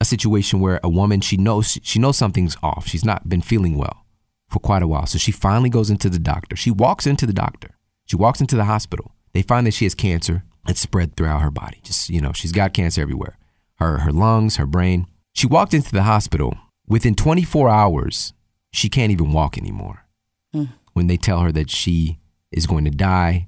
[0.00, 2.88] a situation where a woman she knows she knows something's off.
[2.88, 4.06] She's not been feeling well
[4.48, 5.06] for quite a while.
[5.06, 6.56] So she finally goes into the doctor.
[6.56, 7.76] She walks into the doctor.
[8.06, 9.12] She walks into the hospital.
[9.32, 10.44] They find that she has cancer.
[10.68, 11.80] It's spread throughout her body.
[11.82, 13.38] Just, you know, she's got cancer everywhere.
[13.76, 15.06] Her her lungs, her brain.
[15.32, 16.56] She walked into the hospital.
[16.86, 18.34] Within 24 hours,
[18.72, 20.06] she can't even walk anymore.
[20.52, 20.64] Hmm.
[20.92, 22.18] When they tell her that she
[22.50, 23.46] is going to die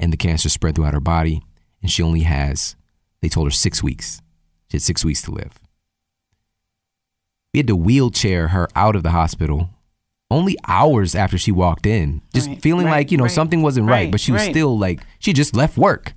[0.00, 1.42] and the cancer spread throughout her body
[1.82, 2.76] and she only has
[3.20, 4.22] they told her 6 weeks.
[4.70, 5.58] She had 6 weeks to live.
[7.52, 9.70] We had to wheelchair her out of the hospital
[10.30, 13.62] only hours after she walked in, just Right, feeling right, like, you know, right, something
[13.62, 16.14] wasn't right, but she was still like, she just left work.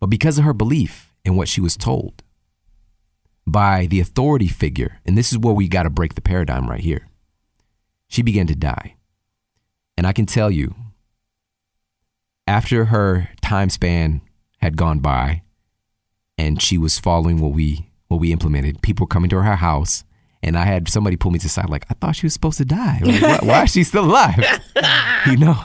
[0.00, 2.22] But because of her belief in what she was told
[3.46, 6.80] by the authority figure, and this is where we got to break the paradigm right
[6.80, 7.08] here,
[8.08, 8.96] she began to die.
[9.96, 10.74] And I can tell you,
[12.46, 14.20] after her time span
[14.58, 15.42] had gone by
[16.36, 20.04] and she was following what we what we implemented, people were coming to her house
[20.46, 22.58] and I had somebody pull me to the side like, I thought she was supposed
[22.58, 23.00] to die.
[23.02, 24.38] Like, why, why is she still alive?
[25.26, 25.58] you know?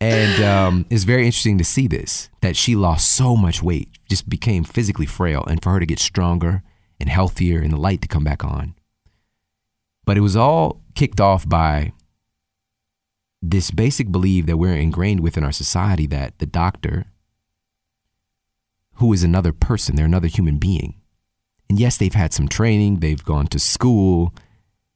[0.00, 4.28] And um, it's very interesting to see this that she lost so much weight, just
[4.30, 6.62] became physically frail, and for her to get stronger
[6.98, 8.74] and healthier and the light to come back on.
[10.06, 11.92] But it was all kicked off by
[13.42, 17.06] this basic belief that we're ingrained within our society that the doctor,
[18.94, 20.99] who is another person, they're another human being.
[21.70, 24.34] And yes, they've had some training, they've gone to school,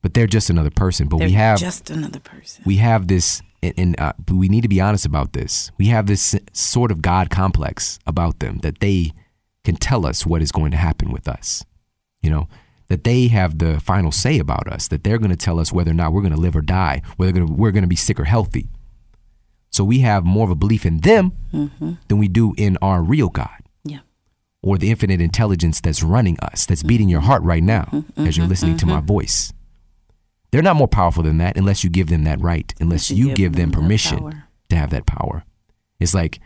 [0.03, 1.07] but they're just another person.
[1.07, 2.65] But They're we have just another person.
[2.67, 6.07] we have this and, and uh, we need to be honest about this we have
[6.07, 9.13] this sort of god complex about them that they
[9.63, 11.65] can tell us what is going to happen with us
[12.21, 12.47] you know
[12.89, 15.93] that they have the final say about us that they're going to tell us whether
[15.93, 18.25] or not we're going to live or die whether we're going to be sick or
[18.25, 18.69] healthy
[19.71, 21.33] so we have more of a belief in them
[22.09, 23.64] than we do in our real god.
[24.65, 28.27] Or the infinite intelligence that's running us, that's beating your heart right now mm-hmm, mm-hmm,
[28.27, 29.07] as you're listening to my mm-hmm.
[29.07, 29.53] voice.
[30.51, 33.27] They're not more powerful than that unless you give them that right, unless you you,
[33.27, 35.45] give give them them permission to have that power.
[36.01, 36.41] It's like,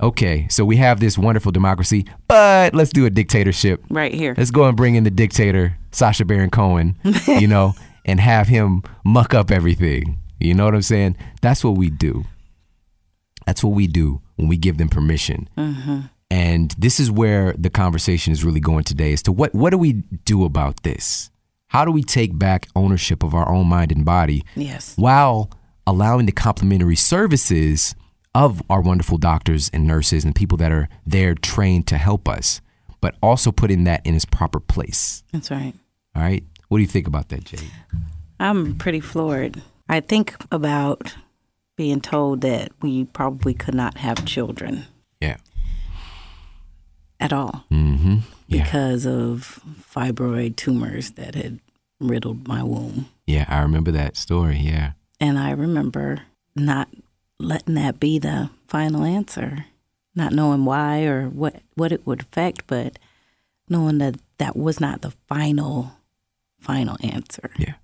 [0.00, 3.84] okay, so we have this wonderful democracy, but let's do a dictatorship.
[3.90, 4.34] Right here.
[4.38, 6.96] Let's go and bring in the dictator, Sacha Baron Cohen,
[7.26, 7.74] you know,
[8.06, 10.16] and have him muck up everything.
[10.38, 11.16] You know what I'm saying?
[11.42, 12.24] That's what we do.
[13.44, 15.48] That's what we do when we give them permission.
[16.30, 19.78] And this is where the conversation is really going today as to what what do
[19.78, 21.30] we do about this?
[21.68, 24.94] How do we take back ownership of our own mind and body Yes.
[24.96, 25.50] while
[25.86, 27.94] allowing the complementary services
[28.34, 32.60] of our wonderful doctors and nurses and people that are there trained to help us,
[33.00, 35.24] but also putting that in its proper place?
[35.32, 35.74] That's right.
[36.14, 36.44] All right.
[36.68, 37.70] What do you think about that, Jade?
[38.38, 39.60] I'm pretty floored.
[39.88, 41.14] I think about
[41.76, 44.86] being told that we probably could not have children
[45.20, 45.36] Yeah.
[47.20, 48.18] At all Mm-hmm.
[48.48, 48.64] Yeah.
[48.64, 49.60] because of
[49.94, 51.60] fibroid tumors that had
[52.00, 53.06] riddled my womb.
[53.26, 54.56] Yeah, I remember that story.
[54.58, 54.92] Yeah.
[55.20, 56.22] And I remember
[56.56, 56.88] not
[57.38, 59.66] letting that be the final answer,
[60.14, 62.98] not knowing why or what, what it would affect, but
[63.68, 65.92] knowing that that was not the final,
[66.58, 67.50] final answer.
[67.58, 67.74] Yeah.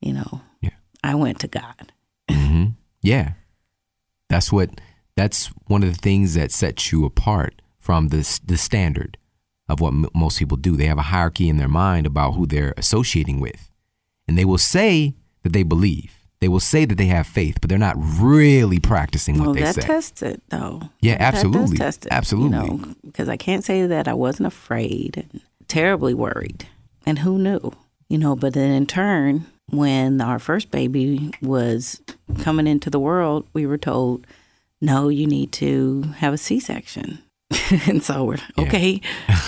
[0.00, 0.70] You know, Yeah.
[1.02, 1.92] I went to God.
[2.30, 2.66] hmm
[3.02, 3.32] Yeah.
[4.30, 4.70] That's what
[5.16, 9.12] that's one of the things that sets you apart from the the standard
[9.68, 10.72] of what m- most people do.
[10.76, 13.70] They have a hierarchy in their mind about who they're associating with.
[14.26, 16.12] And they will say that they believe.
[16.40, 19.62] They will say that they have faith, but they're not really practicing what well, they
[19.62, 19.82] that say.
[19.82, 20.82] tests it, though.
[21.00, 21.76] Yeah, That absolutely.
[21.78, 22.58] test it, Absolutely.
[22.58, 26.66] You know, because I can't say that I wasn't afraid and terribly worried.
[27.06, 27.72] And who knew?
[28.08, 32.00] You know, but then in turn, when our first baby was
[32.40, 34.26] coming into the world, we were told,
[34.80, 37.18] no, you need to have a C section.
[37.86, 39.00] and so we're okay.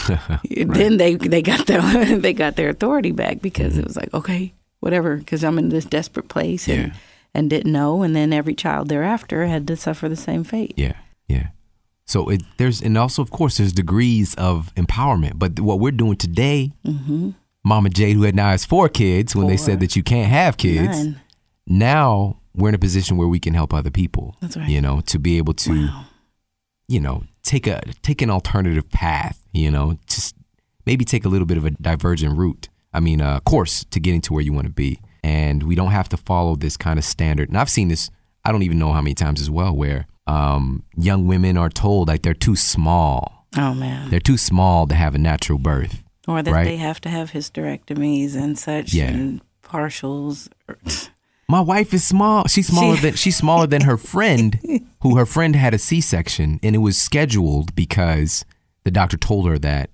[0.50, 1.80] Then they they got their
[2.18, 3.86] they got their authority back because it mm-hmm.
[3.86, 5.16] was like okay, whatever.
[5.16, 6.94] Because I'm in this desperate place and Yeah.
[7.34, 10.74] and didn't know, and then every child thereafter had to suffer the same fate.
[10.76, 10.94] Yeah,
[11.28, 11.48] yeah.
[12.06, 15.40] So it, there's, and also, of course, there's degrees of empowerment.
[15.40, 17.30] But what we're doing today, mm-hmm.
[17.64, 20.56] Mama Jade, who had now has four kids, when they said that you can't have
[20.56, 21.20] kids, None.
[21.66, 24.36] now we're in a position where we can help other people.
[24.40, 24.68] That's right.
[24.68, 26.04] You know, to be able to, Wow.
[26.86, 29.42] you know, take a take an alternative path.
[29.52, 30.34] You know, just
[30.84, 32.68] maybe take a little bit of a divergent route.
[32.92, 35.90] I mean, uh, course to getting to where you want to be, and we don't
[35.92, 37.48] have to follow this kind of standard.
[37.48, 38.10] And I've seen this.
[38.44, 42.08] I don't even know how many times as well, where um, young women are told
[42.08, 43.46] like they're too small.
[43.56, 44.10] Oh man.
[44.10, 46.02] They're too small to have a natural birth.
[46.28, 46.64] Or that right.
[46.64, 49.08] they have to have hysterectomies and such Yeah.
[49.08, 50.48] and partials.
[51.48, 52.46] My wife is small.
[52.48, 54.58] She's smaller She- than she's smaller than her friend,
[55.02, 58.44] who her friend had a C-section, and it was scheduled because
[58.84, 59.90] the doctor told her that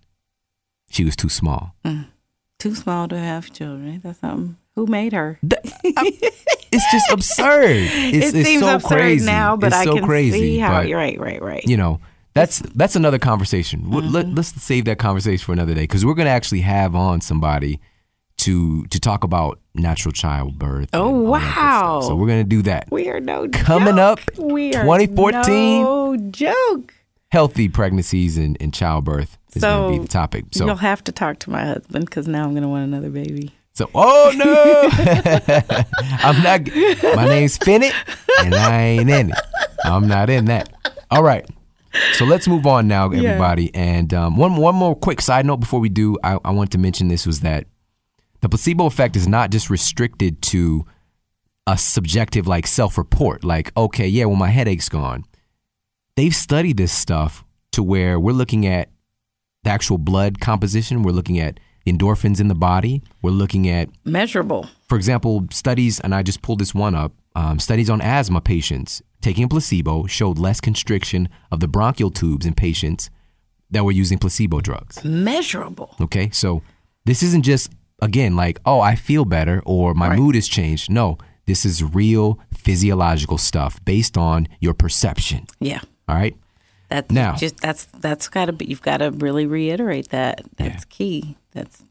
[0.91, 1.75] she was too small.
[2.59, 4.01] Too small to have children.
[4.03, 4.57] That's something?
[4.77, 5.39] Who made her?
[5.43, 7.67] It's just absurd.
[7.71, 10.39] It's, it it's seems so absurd crazy now, but it's I so can crazy.
[10.39, 10.79] see how.
[10.81, 11.65] but, You're right, right, right.
[11.67, 12.01] you know,
[12.35, 13.91] that's that's another conversation.
[13.91, 14.39] W- Let, Mm-hmm.
[14.39, 17.79] us save that conversation for another day because we're going to actually have on somebody
[18.43, 20.89] to to talk about natural childbirth.
[20.93, 21.57] Oh, and all that good stuff.
[21.57, 22.01] wow.
[22.03, 22.89] So we're going to do that.
[22.91, 24.21] we are no Coming joke.
[24.21, 25.83] up, We are 2014.
[25.85, 26.95] No joke.
[27.31, 30.45] Healthy pregnancies and, and childbirth is going to be the topic.
[30.53, 33.09] So You'll have to talk to my husband because now I'm going to want another
[33.11, 33.53] baby.
[33.75, 34.91] So, oh no,
[36.21, 36.61] I'm not.
[37.17, 37.95] My name's Finnett,
[38.45, 39.37] and I ain't in it.
[39.83, 40.69] I'm not in that.
[41.11, 41.49] All right.
[42.15, 43.75] So let's move on now, everybody.
[43.75, 46.79] And um, one one more quick side note before we do, I, I want to
[46.79, 47.67] mention this was that
[48.43, 50.85] the placebo effect is not just restricted to
[51.67, 53.45] a subjective like self-report.
[53.45, 55.25] Like, okay, yeah, well, my headache's gone.
[56.17, 58.91] They've studied this stuff to where we're looking at
[59.65, 61.03] the actual blood composition.
[61.03, 63.03] We're looking at endorphins in the body.
[63.23, 64.69] We're looking at, Measurable.
[64.89, 67.13] for example, studies, and I just pulled this one up.
[67.35, 72.45] Um, studies on asthma patients taking a placebo showed less constriction of the bronchial tubes
[72.45, 73.09] in patients
[73.71, 75.03] that were using placebo drugs.
[75.03, 75.95] Measurable.
[76.01, 76.63] Okay, so
[77.07, 77.71] this isn't just
[78.03, 80.19] again like, oh, I feel better or my Right.
[80.19, 80.91] mood has changed.
[80.91, 85.47] No, this is real physiological stuff based on your perception.
[85.61, 85.81] Yeah.
[86.09, 86.37] All right.
[86.91, 88.67] That's Now- just that's that's got to be.
[88.67, 90.43] You've got to really reiterate that.
[90.59, 91.37] That's key.
[91.53, 91.83] That's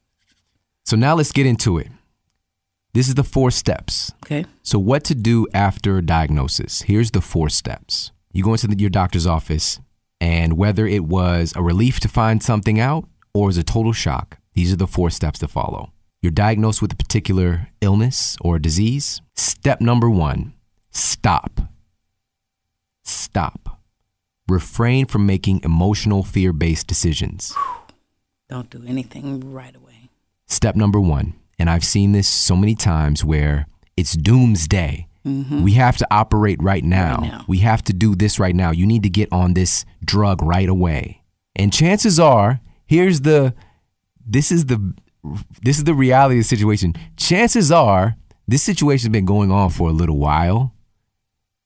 [0.85, 1.87] So now let's get into it.
[2.93, 4.11] This is the four steps.
[4.25, 4.45] okay.
[4.63, 6.81] So, what to do after diagnosis?
[6.83, 8.11] Here's the four steps.
[8.33, 9.79] You go into the, your doctor's office,
[10.19, 14.37] and whether it was a relief to find something out or is a total shock,
[14.55, 15.93] these are the four steps to follow.
[16.21, 19.21] You're diagnosed with a particular illness or disease.
[19.35, 20.53] Step number one
[20.91, 21.61] stop.
[23.03, 23.79] Stop.
[24.47, 27.55] Refrain from making emotional, fear based decisions.
[28.49, 30.09] Don't do anything right away.
[30.47, 33.65] Step number one, and I've seen this so many times where
[33.97, 35.07] it's doomsday.
[35.25, 35.63] Mm-hmm.
[35.63, 37.17] We have to operate right now.
[37.17, 37.45] Right now.
[37.47, 38.71] We have to do this right now.
[38.71, 41.23] You need to get on this drug right away.
[41.55, 43.55] And chances are, here's the
[44.23, 44.93] this is the
[45.61, 46.93] this is the reality of the situation.
[47.17, 48.15] Chances are
[48.47, 50.73] this situation has been going on for a little while.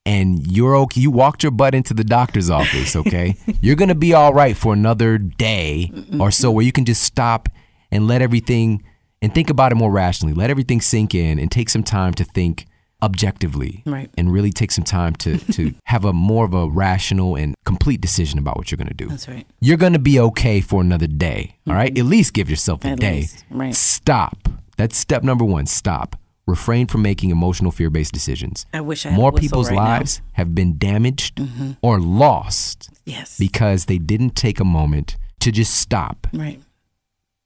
[0.08, 1.02] And you're okay.
[1.02, 3.36] You walked your butt into the doctor's office, okay?
[3.62, 7.50] you're gonna be all right for another day or so, where you can just stop
[7.92, 8.84] and let everything
[9.22, 10.34] and think about it more rationally.
[10.36, 12.68] Let everything sink in and take some time to think
[13.04, 14.10] objectively Right.
[14.18, 18.02] and really take some time to to have a more of a rational and complete
[18.02, 19.08] decision about what you're going to do.
[19.08, 19.46] That's right.
[19.62, 21.96] You're going to be okay for another day, all right?
[21.98, 22.94] At least give yourself a Mm-hmm.
[22.94, 23.16] At day.
[23.22, 23.76] least, right.
[23.76, 24.50] Stop.
[24.78, 26.16] That's step number 1, stop.
[26.48, 28.66] Refrain from making emotional fear-based decisions.
[28.74, 29.82] I wish I had More people's right now.
[29.82, 29.92] Mm-hmm.
[30.00, 31.42] lives have been damaged
[31.82, 33.38] or lost Yes.
[33.40, 36.62] because they didn't take a moment to just stop right.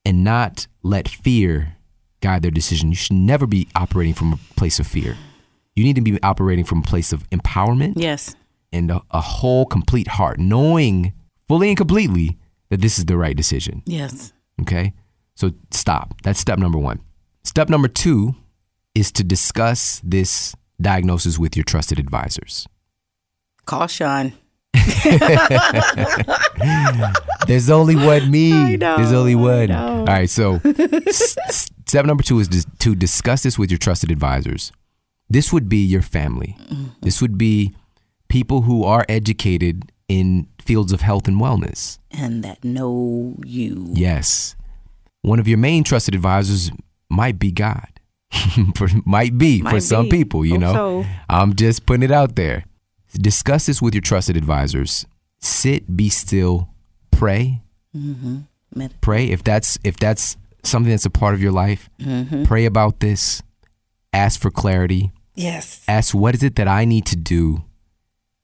[0.05, 1.75] and not let fear
[2.21, 2.89] guide their decision.
[2.89, 5.15] You should never be operating from a place of fear.
[5.75, 8.35] You need to be operating from a place of empowerment Yes.
[8.73, 11.13] and a, a whole, complete heart, knowing
[11.47, 12.37] fully and completely
[12.69, 13.81] that this is the right decision.
[13.85, 14.33] Yes.
[14.61, 14.93] Okay?
[15.35, 16.15] So stop.
[16.23, 16.99] That's step number one.
[17.43, 18.35] Step number two
[18.93, 22.67] is to discuss this diagnosis with your trusted advisors.
[23.65, 24.33] Call Shawn.
[27.47, 28.75] There's only one me.
[28.75, 29.71] There's only one.
[29.71, 30.29] All right.
[30.29, 31.35] So, s-
[31.85, 34.71] step number two is dis- to discuss this with your trusted advisors.
[35.29, 36.55] This would be your family.
[36.71, 36.85] Mm-hmm.
[37.01, 37.73] This would be
[38.29, 41.99] people who are educated in fields of health and wellness.
[42.11, 43.89] And that know you.
[43.93, 44.55] Yes.
[45.21, 46.71] One of your main trusted advisors
[47.09, 47.87] might be God.
[48.75, 50.17] for, might be for Might some be.
[50.17, 50.73] people, you Hope know.
[51.03, 51.09] so.
[51.29, 52.63] I'm just putting it out there.
[53.13, 55.05] Discuss this with your trusted advisors.
[55.39, 56.69] Sit, be still,
[57.11, 57.61] pray.
[57.93, 61.89] Med- Pray if that's if that's something that's a part of your life.
[61.99, 62.43] Mm-hmm.
[62.43, 63.41] Pray about this.
[64.13, 65.11] Ask for clarity.
[65.39, 65.85] Yes.
[65.87, 67.63] Ask what is it that I need to do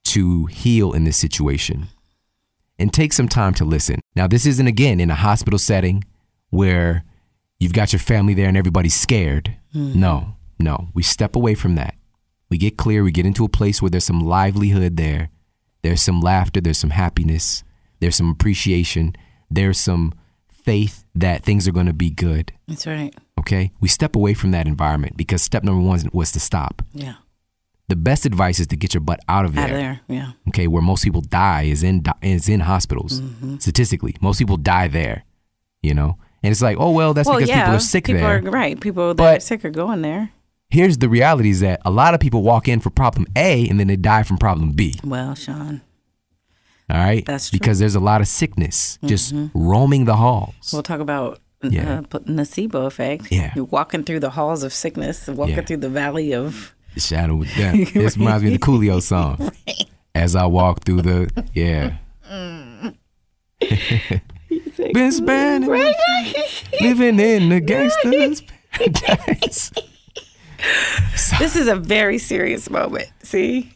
[0.05, 1.89] to heal in this situation.
[2.79, 3.99] And take some time to listen.
[4.15, 6.03] Now, this isn't again in a hospital setting
[6.49, 7.03] where
[7.59, 9.57] you've got your family there and everybody's scared.
[9.73, 9.99] Mm-hmm.
[9.99, 10.89] No, no.
[10.93, 11.95] We step away from that.
[12.49, 13.03] We get clear.
[13.03, 15.29] We get into a place where there's some livelihood there.
[15.81, 16.61] There's some laughter.
[16.61, 17.63] There's some happiness.
[17.99, 19.15] There's some appreciation.
[19.49, 20.13] There's some
[20.49, 22.51] faith that things are going to be good.
[22.67, 23.13] That's right.
[23.45, 23.71] Okay.
[23.79, 26.81] We step away from that environment because step number one was to stop.
[26.93, 27.15] Yeah.
[27.87, 29.65] The best advice is to get your butt out of there.
[29.65, 30.01] Out of there.
[30.07, 30.31] Yeah.
[30.47, 33.21] Okay, where most people die is in is in hospitals.
[33.21, 33.57] Mm-hmm.
[33.57, 35.23] Statistically, most people die there.
[35.83, 37.65] You know, and it's like, oh well, that's well, because yeah.
[37.65, 38.39] people are sick people there.
[38.39, 38.79] Are, right.
[38.79, 40.31] People that But- are sick are going there.
[40.71, 43.79] Here's the reality: is that a lot of people walk in for problem A and
[43.79, 44.95] then they die from problem B.
[45.03, 45.81] Well, Shawn.
[46.89, 47.57] All right, That's true.
[47.57, 47.63] Mm-hmm.
[47.63, 50.71] because there's a lot of sickness just roaming the halls.
[50.71, 51.39] We'll talk about
[51.71, 51.99] Yeah.
[51.99, 53.31] uh, p- nocebo effect.
[53.31, 53.51] Yeah.
[53.55, 55.61] You're walking through the halls of sickness, walking Yeah.
[55.61, 56.73] through the valley of.
[56.93, 57.75] the shadow of death.
[57.93, 59.51] This reminds me of the Coolio song.
[60.15, 61.97] As I walk through the yeah.
[64.93, 65.69] Been spending
[66.81, 69.71] living in the gangster's paradise.
[71.39, 73.09] This is a very serious moment.
[73.23, 73.71] See?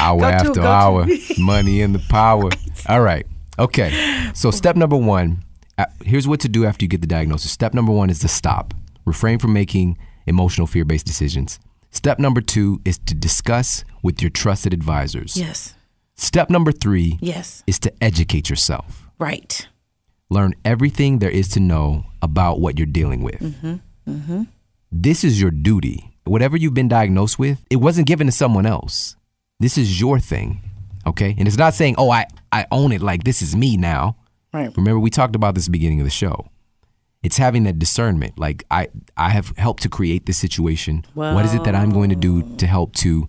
[0.00, 1.06] hour Go to- after to- hour,
[1.38, 2.50] money in the power.
[2.88, 3.26] All right.
[3.58, 4.30] Okay.
[4.34, 5.42] So step number one.
[5.78, 7.50] Uh, Here's what to do after you get the diagnosis.
[7.50, 8.74] Step number one is to stop.
[9.04, 11.58] Refrain from making emotional fear-based decisions.
[11.90, 15.36] Step number two is to discuss with your trusted advisors.
[15.36, 15.74] Yes.
[16.14, 17.62] Step number three Yes.
[17.66, 19.06] is to educate yourself.
[19.18, 19.68] Right.
[20.28, 23.38] Learn everything there is to know about what you're dealing with.
[23.40, 24.42] Mm-hmm.
[24.90, 26.12] This is your duty.
[26.24, 29.16] Whatever you've been diagnosed with, it wasn't given to someone else.
[29.60, 30.60] This is your thing.
[31.06, 31.34] Okay?
[31.38, 34.16] And it's not saying, oh, I, I own it like this is me now.
[34.52, 34.74] Right.
[34.76, 36.46] Remember, we talked about this at the beginning of the show.
[37.22, 38.38] It's having that discernment.
[38.38, 41.04] Like I, I have helped to create this situation.
[41.14, 43.28] what is it that I'm going to do to help to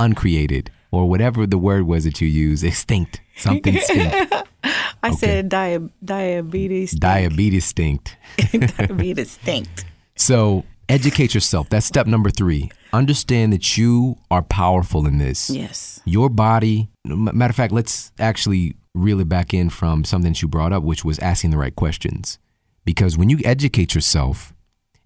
[0.00, 4.32] uncreate it, or whatever the word was that you use, extinct, something extinct,
[5.02, 6.92] I said dia- diabetes.
[6.92, 8.16] diabetes extinct.
[8.78, 9.84] diabetes stinkt.
[10.16, 11.68] So educate yourself.
[11.68, 12.70] That's step number three.
[12.92, 15.50] Understand that you are powerful in this.
[15.50, 16.00] Yes.
[16.04, 20.48] Your body, matter of fact, let's actually reel it back in from something that you
[20.48, 22.38] brought up, which was asking the right questions.
[22.84, 24.52] Because when you educate yourself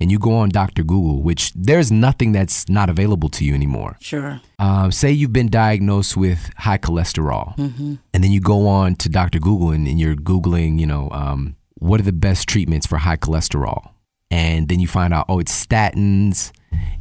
[0.00, 0.83] and you go on Dr.
[0.83, 3.96] Google, which there's nothing that's not available to you anymore.
[4.00, 4.40] Sure.
[4.59, 7.94] Um, say you've been diagnosed with high cholesterol, Mm-hmm.
[8.14, 9.38] and then you go on to Dr.
[9.38, 13.16] Google and, and you're Googling, you know, um, what are the best treatments for high
[13.18, 13.90] cholesterol?
[14.31, 16.52] And then you find out, oh, it's statins,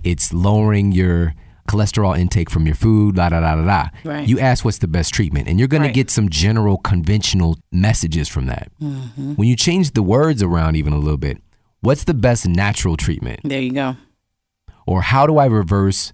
[0.03, 1.35] it's lowering your
[1.69, 3.89] cholesterol intake from your food, la da da da da.
[4.03, 4.27] Right.
[4.27, 5.93] You ask what's the best treatment, and you're going Right.
[5.93, 8.71] to get some general conventional messages from that.
[8.81, 9.33] Mm-hmm.
[9.35, 11.37] When you change the words around even a little bit,
[11.81, 13.39] what's the best natural treatment?
[13.43, 13.95] There you go.
[14.85, 16.13] Or how do I reverse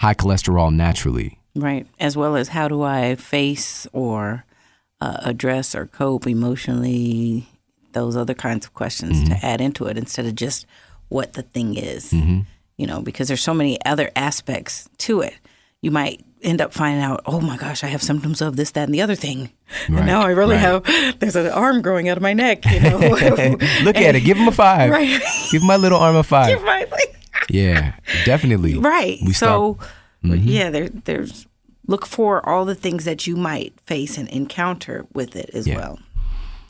[0.00, 1.38] high cholesterol naturally?
[1.54, 1.86] Right.
[2.00, 4.44] As well as how do I face or
[5.00, 7.46] uh, address or cope emotionally,
[7.92, 9.34] those other kinds of questions Mm-hmm.
[9.34, 10.66] to add into it instead of just
[11.08, 12.12] what the thing is.
[12.76, 15.34] You know, because there's so many other aspects to it.
[15.80, 18.84] You might end up finding out, oh my gosh, I have symptoms of this, that,
[18.84, 19.50] and the other thing.
[19.88, 20.84] Right, And now I really right.
[20.84, 22.98] have, there's an arm growing out of my neck, you know.
[23.82, 24.20] Look at it.
[24.24, 24.90] Give him a five.
[24.90, 25.20] Right.
[25.50, 26.62] Give my little arm a five.
[26.62, 26.86] right.
[27.48, 28.76] Yeah, definitely.
[28.78, 29.18] Right.
[29.24, 29.90] We so, start-
[30.24, 30.48] Mm-hmm.
[30.48, 31.46] yeah, there, there's
[31.86, 35.76] look for all the things that you might face and encounter with it as Yeah.
[35.76, 35.98] well.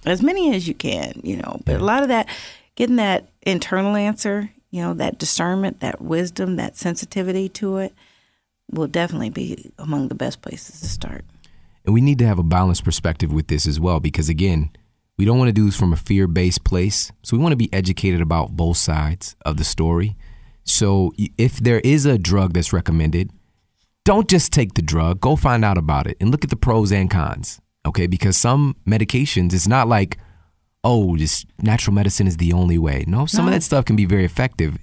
[0.05, 1.61] As many as you can, you know.
[1.65, 2.29] But a lot of that,
[2.75, 7.95] getting that internal answer, you know, that discernment, that wisdom, that sensitivity to it,
[8.71, 11.25] will definitely be among the best places to start.
[11.87, 14.71] And we need to have a balanced perspective with this as well, because again,
[15.17, 17.11] we don't want to do this from a fear based place.
[17.23, 20.15] So we want to be educated about both sides of the story.
[20.65, 23.31] So if there is a drug that's recommended,
[24.05, 26.93] don't just take the drug, go find out about it and look at the pros
[26.93, 27.63] and cons.
[27.87, 28.07] Okay.
[28.07, 30.19] Because some medications, it's not like,
[30.87, 33.05] oh, just natural medicine is the only way.
[33.09, 34.79] No, some of that stuff can be very effective,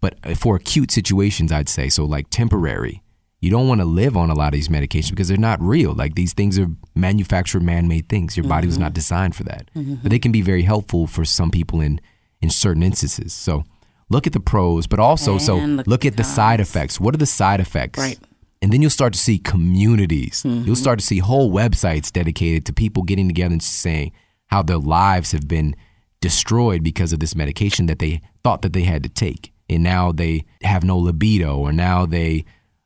[0.00, 3.02] but uh, for acute situations, I'd say, so like temporary,
[3.40, 5.92] you don't want to live on a lot of these medications because they're not real.
[5.92, 8.36] Like these things are manufactured, man-made things.
[8.36, 8.94] Your body was not mm-hmm.
[8.94, 9.96] designed for that, mm-hmm.
[9.96, 12.00] but they can be very helpful for some people in
[12.40, 13.34] in certain instances.
[13.34, 13.64] So
[14.08, 16.98] look at the pros, but also so look, look at the side effects.
[16.98, 17.98] What are the side effects?
[17.98, 18.18] Right.
[18.62, 20.42] And then you'll start to see communities.
[20.44, 20.74] You'll mm-hmm.
[20.74, 24.12] start to see whole websites dedicated to people getting together and saying
[24.52, 25.74] how their lives have been
[26.20, 29.52] destroyed because of this medication that they thought that they had to take.
[29.70, 32.44] And now they have no libido or now they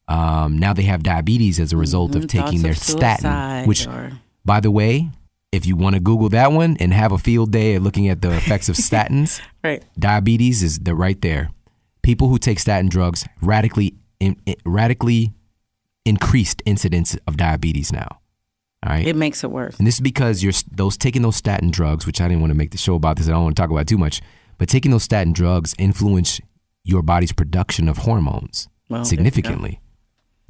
[0.09, 3.67] um, now they have diabetes as a result of Mhm, taking their of statin.
[3.69, 4.13] Which or-
[4.45, 5.11] by the way,
[5.51, 8.31] if you want to Google that one and have a field day looking at the
[8.37, 9.83] effects of statins, Right.
[9.99, 11.51] diabetes is the right there.
[12.03, 15.33] People who take statin drugs radically in, in- radically
[16.05, 18.21] increased incidence of diabetes now.
[18.87, 19.07] All right.
[19.07, 19.77] It makes it worse.
[19.79, 22.57] And this is because you're those taking those statin drugs, which I didn't want to
[22.57, 23.29] make the show about this.
[23.29, 24.23] I don't want to talk about it too much,
[24.59, 26.41] but taking those statin drugs influence
[26.85, 29.09] your body's production of hormones Well, there you go.
[29.09, 29.81] significantly.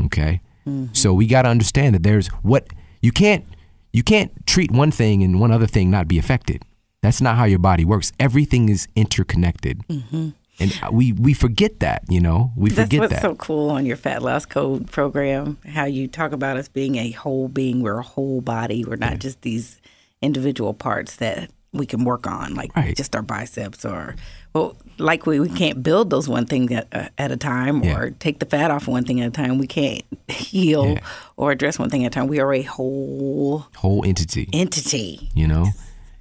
[0.05, 0.93] Okay, mm-hmm.
[0.93, 2.69] so we got to understand that there's what
[3.01, 3.47] you can't
[3.93, 6.63] you can't treat one thing and one other thing not be affected.
[7.03, 8.13] That's not how your body works.
[8.21, 10.31] Everything is interconnected, mm-hmm.
[10.59, 12.05] And we we forget that.
[12.09, 13.23] You know, we That's forget what's that.
[13.23, 15.59] so cool on your Fat Loss Code program.
[15.67, 17.81] How you talk about us being a whole being.
[17.83, 18.85] We're a whole body.
[18.85, 19.81] We're not just these
[20.23, 22.97] individual parts that we can work on, like Right.
[22.97, 24.17] just our biceps or
[24.55, 27.99] well, like we, we can't build those one thing at, uh, at a time Yeah.
[27.99, 29.59] or take the fat off one thing at a time.
[29.59, 31.01] We can't heal Yeah.
[31.37, 32.29] or address one thing at a time.
[32.29, 34.49] We are a whole Whole entity.
[34.55, 35.29] entity.
[35.35, 35.67] you know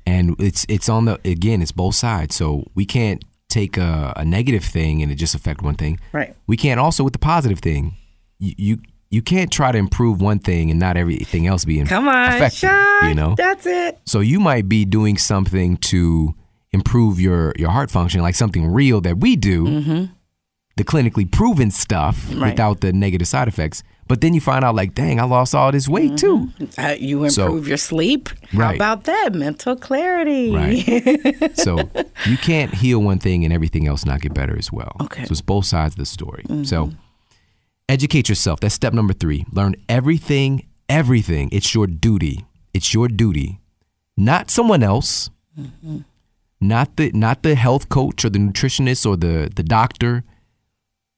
[0.05, 3.23] and it's it's on the again it's both sides so we can't
[3.59, 6.31] take a, a negative thing and it just affect one thing Right.
[6.51, 7.83] we can't also with the positive thing
[8.45, 8.73] you you,
[9.15, 12.59] you can't try to improve one thing and not everything else be Come on, affected
[12.67, 13.07] shot.
[13.09, 13.91] you know That's it.
[14.05, 16.33] so you might be doing something to
[16.71, 20.03] improve your your heart function like something real that we do mm-hmm.
[20.78, 22.51] The clinically proven stuff Right.
[22.51, 25.71] without the negative side effects but then you find out like dang i lost all
[25.71, 28.30] this weight too Uh, you So- improve your sleep.
[28.51, 28.76] How Right.
[28.76, 29.30] about that?
[29.34, 30.51] Mental clarity.
[30.51, 31.57] Right.
[31.65, 31.89] so
[32.26, 34.91] you can't heal one thing and everything else not get better as well.
[35.01, 35.21] Okay.
[35.21, 35.28] Mm-hmm.
[35.28, 36.43] So it's both sides of the story.
[36.63, 36.91] So
[37.89, 38.59] educate yourself.
[38.59, 39.45] That's step number three.
[39.51, 41.49] Learn everything, everything.
[41.51, 42.45] It's your duty.
[42.73, 43.59] It's your duty.
[44.17, 45.30] Not someone else.
[45.59, 45.99] Mm-hmm.
[46.61, 50.23] Not the not the health coach or the nutritionist or the, the doctor.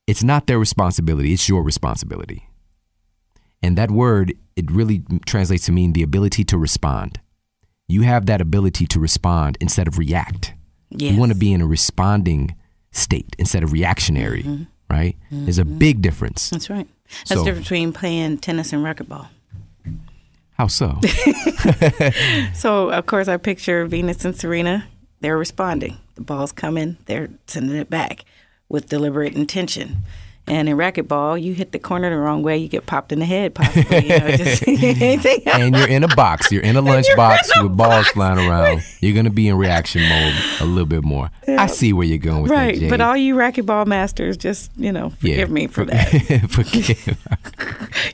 [0.07, 1.33] It's not their responsibility.
[1.33, 2.47] It's your responsibility.
[3.61, 7.19] And that word, it really translates to mean the ability to respond.
[7.87, 10.53] You have that ability to respond instead of react.
[10.89, 11.13] Yes.
[11.13, 12.55] You want to be in a responding
[12.91, 14.63] state instead of reactionary, Mm-hmm.
[14.89, 15.15] right?
[15.31, 16.49] There's a big difference.
[16.49, 16.87] That's right.
[17.09, 19.27] That's So- the difference between playing tennis and racquetball.
[20.53, 20.99] How so?
[22.53, 24.87] So, of course, I picture Venus and Serena.
[25.21, 25.97] They're responding.
[26.15, 26.97] The ball's coming.
[27.05, 28.23] They're sending it back
[28.69, 29.97] with deliberate intention.
[30.49, 33.25] And in racquetball, you hit the corner the wrong way, you get popped in the
[33.25, 34.03] head, possibly.
[34.03, 35.41] You know, just anything.
[35.45, 36.49] and you're in a box.
[36.53, 38.81] You're in a lunch you're box a with balls flying around.
[39.01, 41.29] You're gonna be in reaction mode a little bit more.
[41.49, 42.75] I see where you're going with Right.
[42.75, 42.89] that, Jay.
[42.89, 46.07] But all you racquetball masters, just, you know, forgive me for that.
[46.49, 47.17] Forgive.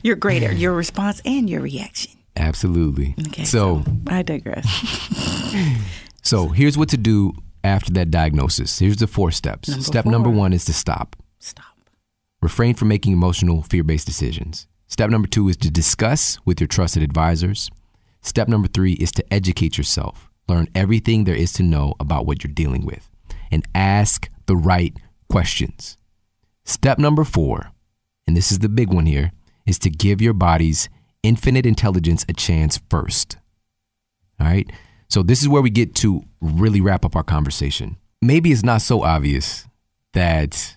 [0.02, 2.10] You're great at your response and your reaction.
[2.36, 3.14] Absolutely.
[3.28, 3.44] Okay.
[3.44, 4.66] so I digress.
[6.22, 7.32] So here's what to do
[7.64, 8.78] after that diagnosis.
[8.78, 9.68] Here's the four steps.
[9.68, 11.16] Number Step number one is to stop.
[11.38, 11.64] Stop.
[12.40, 14.68] Refrain from making emotional, fear based decisions.
[14.86, 17.70] Step number two is to discuss with your trusted advisors.
[18.20, 20.30] Step number three is to educate yourself.
[20.48, 23.08] Learn everything there is to know about what you're dealing with
[23.50, 24.94] and ask the right
[25.28, 25.96] questions.
[26.64, 27.72] Step number four,
[28.26, 29.32] and this is the big one here,
[29.66, 30.88] is to give your body's
[31.22, 33.38] infinite intelligence a chance first.
[34.38, 34.70] All right.
[35.08, 37.96] So this is where we get to really wrap up our conversation.
[38.20, 39.66] Maybe it's not so obvious
[40.12, 40.76] that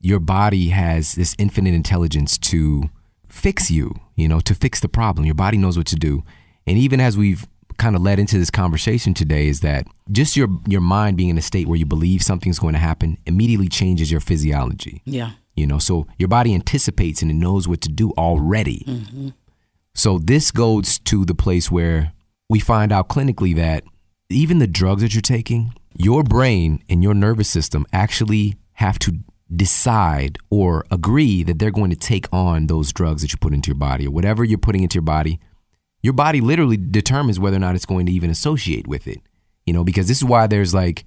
[0.00, 2.90] your body has this infinite intelligence to
[3.28, 5.24] fix you, you know, to fix the problem.
[5.26, 6.24] Your body knows what to do.
[6.66, 7.46] And even as we've
[7.78, 11.38] kind of led into this conversation today is that just your your mind being in
[11.38, 15.02] a state where you believe something's going to happen immediately changes your physiology.
[15.04, 15.32] Yeah.
[15.54, 18.84] You know, so your body anticipates and it knows what to do already.
[18.86, 19.28] Mm-hmm.
[19.94, 22.12] So this goes to the place where
[22.48, 23.84] we find out clinically that
[24.28, 29.18] even the drugs that you're taking, your brain and your nervous system actually have to
[29.54, 33.68] decide or agree that they're going to take on those drugs that you put into
[33.68, 35.40] your body or whatever you're putting into your body.
[36.02, 39.20] Your body literally determines whether or not it's going to even associate with it.
[39.64, 41.04] You know, because this is why there's like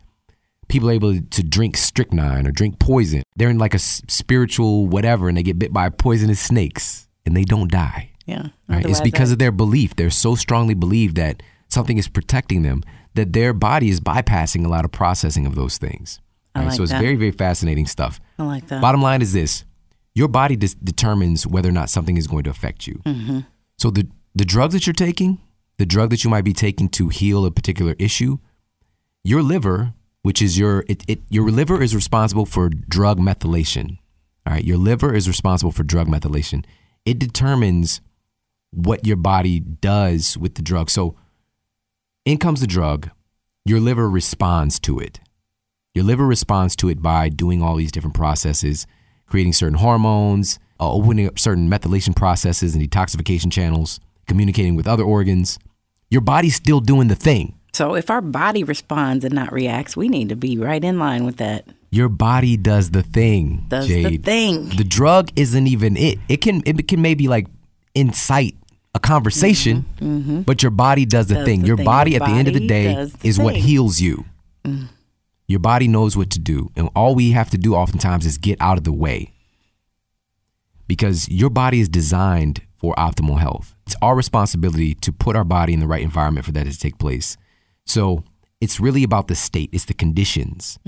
[0.68, 3.24] people able to drink strychnine or drink poison.
[3.36, 7.44] They're in like a spiritual whatever and they get bit by poisonous snakes and they
[7.44, 8.09] don't die.
[8.30, 8.48] Yeah.
[8.68, 8.86] Right?
[8.86, 9.96] It's because I- of their belief.
[9.96, 12.84] They're so strongly believe that something is protecting them
[13.16, 16.20] that their body is bypassing a lot of processing of those things.
[16.56, 16.66] I Right?
[16.68, 17.02] like so it's that.
[17.02, 18.20] very, very fascinating stuff.
[18.38, 18.82] I like that.
[18.82, 19.66] Bottom line is this
[20.16, 23.02] your body dis- determines whether or not something is going to affect you.
[23.06, 23.40] Mm-hmm.
[23.78, 25.40] So the, the drugs that you're taking,
[25.78, 28.38] the drug that you might be taking to heal a particular issue,
[29.24, 33.98] your liver, which is your it, it your liver is responsible for drug methylation.
[34.46, 36.66] All right, your liver is responsible for drug methylation.
[37.06, 38.02] It determines
[38.72, 40.90] what your body does with the drug.
[40.90, 41.16] So
[42.26, 43.10] in comes the drug,
[43.66, 45.20] your liver responds to it.
[45.96, 48.86] Your liver responds to it by doing all these different processes,
[49.26, 55.04] creating certain hormones, uh, opening up certain methylation processes and detoxification channels, communicating with other
[55.04, 55.60] organs.
[56.10, 57.56] Your body's still doing the thing.
[57.74, 61.26] so if our body responds and not reacts, we need to be right in line
[61.26, 61.66] with that.
[61.92, 64.70] Your body does the thing, Does the thing.
[64.70, 66.20] The drug isn't even it.
[66.30, 67.48] It can it can maybe like
[68.00, 68.56] incite
[68.95, 71.39] a conversation, but your body does the Mm-hmm.
[71.41, 71.62] Does thing.
[71.62, 71.86] the Your thing.
[71.86, 74.26] body Your at the end of the day the is what heals you.
[75.47, 78.60] Your body knows what to do, and all we have to do oftentimes is get
[78.62, 79.34] out of the way.
[80.88, 83.76] Because your body is designed for optimal health.
[83.86, 86.97] It's our responsibility to put our body in the right environment for that to take
[86.97, 87.36] place.
[87.86, 88.24] So
[88.62, 90.80] it's really about the state, it's the conditions.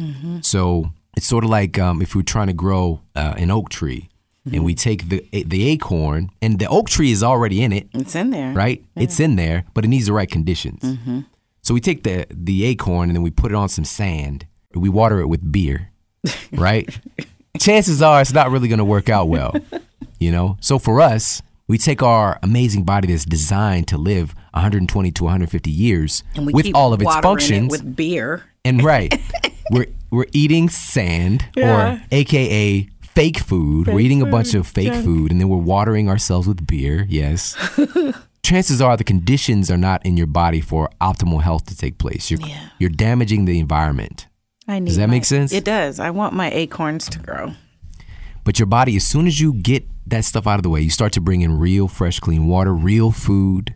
[0.41, 4.09] So it's sort of like um, if we're trying to grow uh, an oak tree
[4.46, 8.16] and we take the the acorn and the oak tree is already in it, It's
[8.16, 8.54] in there.
[8.54, 8.84] right?
[8.96, 10.82] It's in there, but it needs the right conditions.
[10.82, 11.20] Mm-hmm.
[11.62, 14.46] So we take the the acorn and then we put it on some sand.
[14.74, 15.92] We water it with beer,
[16.54, 16.89] right?
[17.60, 19.54] Chances are it's not really going to work out well,
[20.20, 20.58] you know.
[20.62, 25.70] So for us, we take our amazing body that's designed to live 120 to 150
[25.70, 28.46] years with all of its functions, it with beer.
[28.66, 29.20] and right,
[29.72, 31.96] we're we're eating sand Yeah.
[31.96, 32.88] or AKA
[33.24, 33.88] fake food.
[33.88, 37.05] we're eating a bunch of fake food, and then we're watering ourselves with beer.
[37.09, 37.55] Yes.
[38.43, 42.32] Chances are the conditions are not in your body for optimal health to take place.
[42.32, 42.69] You're Yeah.
[42.80, 44.28] you're damaging the environment.
[44.67, 45.51] I need does that my- make sense?
[45.53, 45.99] It does.
[45.99, 47.53] I want my acorns to grow.
[48.43, 50.89] But your body, as soon as you get that stuff out of the way, you
[50.89, 53.76] start to bring in real, fresh, clean water, real food,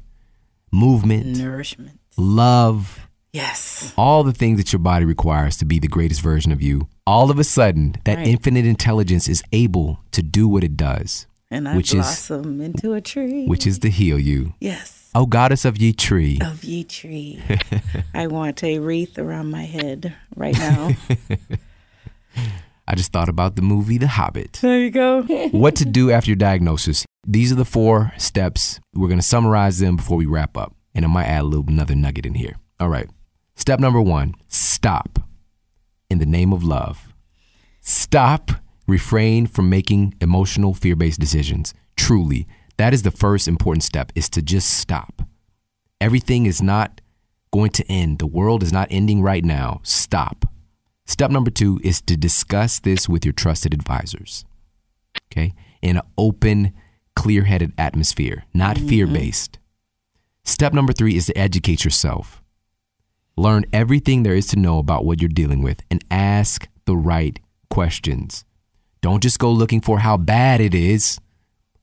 [0.71, 1.99] movement, Nourishment.
[2.17, 3.04] love,
[3.35, 3.93] Yes.
[3.97, 6.87] all the things that your body requires to be the greatest version of you.
[7.05, 8.27] All of a sudden, that Right.
[8.27, 12.93] infinite intelligence is able to do what it does, And I Which is- blossom into
[12.93, 13.45] a tree.
[13.45, 14.53] which is to heal you.
[14.59, 15.09] yes.
[15.13, 16.39] O goddess of ye tree.
[16.41, 17.39] Of ye tree.
[18.13, 20.91] I want a wreath around my head right now.
[22.87, 24.59] I just thought about the movie The Hobbit.
[24.61, 25.21] there you go.
[25.51, 27.05] what to do after your diagnosis.
[27.27, 28.79] These are the four steps.
[28.93, 30.75] We're going to summarize them before we wrap up.
[30.93, 32.55] And I might add a little another nugget in here.
[32.79, 33.09] All right.
[33.55, 35.19] Step number one stop
[36.09, 37.13] in the name of love.
[37.81, 38.51] Stop,
[38.87, 41.73] refrain from making emotional, fear based decisions.
[41.95, 42.47] Truly,
[42.77, 45.21] that is the first important step is to just stop.
[46.01, 47.01] Everything is not
[47.51, 48.19] going to end.
[48.19, 49.79] The world is not ending right now.
[49.83, 50.45] Stop.
[51.05, 54.43] Step number two is to discuss this with your trusted advisors.
[55.31, 55.53] Okay.
[55.81, 56.73] In an open,
[57.15, 58.87] clear headed atmosphere, not mm-hmm.
[58.87, 59.59] fear based.
[60.43, 62.41] Step number three is to educate yourself.
[63.37, 67.39] Learn everything there is to know about what you're dealing with and ask the right
[67.69, 68.45] questions.
[69.01, 71.19] Don't just go looking for how bad it is.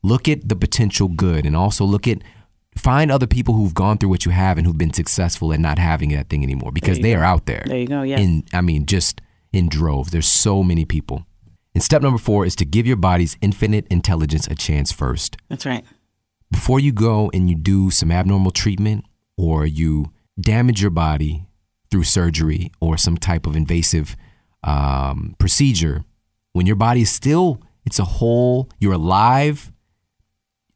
[0.02, 2.18] Look at the potential good and also look at
[2.76, 5.78] find other people who've gone through what you have and who've been successful at not
[5.78, 7.20] having that thing anymore because they go.
[7.20, 8.02] are out there There you go.
[8.02, 8.18] Yeah.
[8.18, 9.20] in I mean just
[9.52, 10.10] in droves.
[10.10, 11.26] There's so many people.
[11.74, 15.36] And step number 4 is to give your body's infinite intelligence a chance first.
[15.48, 15.84] That's right.
[16.50, 19.04] Before you go and you do some abnormal treatment
[19.36, 21.46] or you damage your body
[21.90, 24.16] through surgery or some type of invasive
[24.64, 26.04] um, procedure,
[26.52, 29.72] when your body is still, it's a whole, you're alive,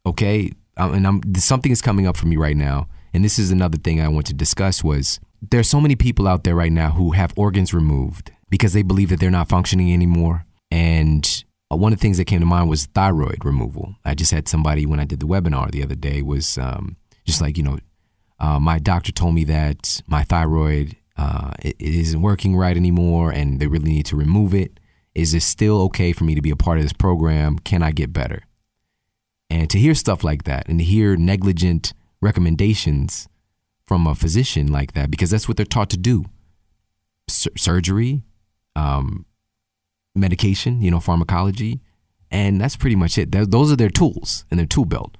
[0.04, 0.50] okay?
[0.76, 2.88] Um, and I'm, something is coming up for me right now.
[3.14, 6.44] And this is another thing I want to discuss was there's so many people out
[6.44, 10.44] there right now who have organs removed because they believe that they're not functioning anymore.
[10.70, 13.96] And uh, one of the things that came to mind was thyroid removal.
[14.04, 17.40] I just had somebody when I did the webinar the other day was um, just
[17.40, 17.78] like you know,
[18.38, 23.30] uh, my doctor told me that my thyroid uh, it, it isn't working right anymore,
[23.30, 24.78] and they really need to remove it.
[25.14, 27.58] Is it still okay for me to be a part of this program?
[27.58, 28.42] Can I get better?
[29.48, 33.28] And to hear stuff like that, and to hear negligent recommendations
[33.86, 36.26] from a physician like that, because that's what they're taught to do:
[37.28, 38.22] Sur- surgery,
[38.74, 39.24] um,
[40.14, 41.80] medication, you know, pharmacology,
[42.30, 43.32] and that's pretty much it.
[43.32, 45.16] Th- those are their tools in their tool belt.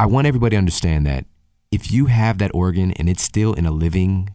[0.00, 1.26] I want everybody to understand that
[1.74, 4.32] if you have that organ and it's still in a living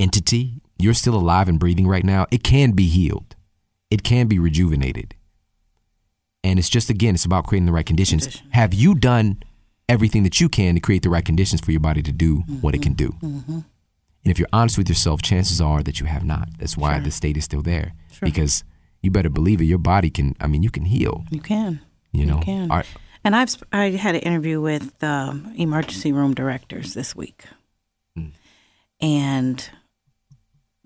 [0.00, 3.36] entity, you're still alive and breathing right now, it can be healed.
[3.90, 5.14] It can be rejuvenated.
[6.42, 8.24] And it's just again, it's about creating the right conditions.
[8.24, 8.50] Condition.
[8.52, 9.42] Have you done
[9.86, 12.74] everything that you can to create the right conditions for your body to do what
[12.74, 13.18] it can mm-hmm.
[13.20, 13.26] do?
[13.26, 13.58] Mm-hmm.
[14.24, 16.48] And if you're honest with yourself, chances are that you have not.
[16.58, 17.04] That's why Sure.
[17.04, 17.92] the state is still there.
[18.10, 18.26] Sure.
[18.26, 18.64] Because
[19.02, 21.26] you better believe it, your body can I mean, you can heal.
[21.30, 21.80] You can.
[22.12, 22.38] You know?
[22.38, 22.70] you can.
[22.70, 22.84] Our-
[23.24, 27.44] And I've I had an interview with um, emergency room directors this week,
[29.00, 29.70] and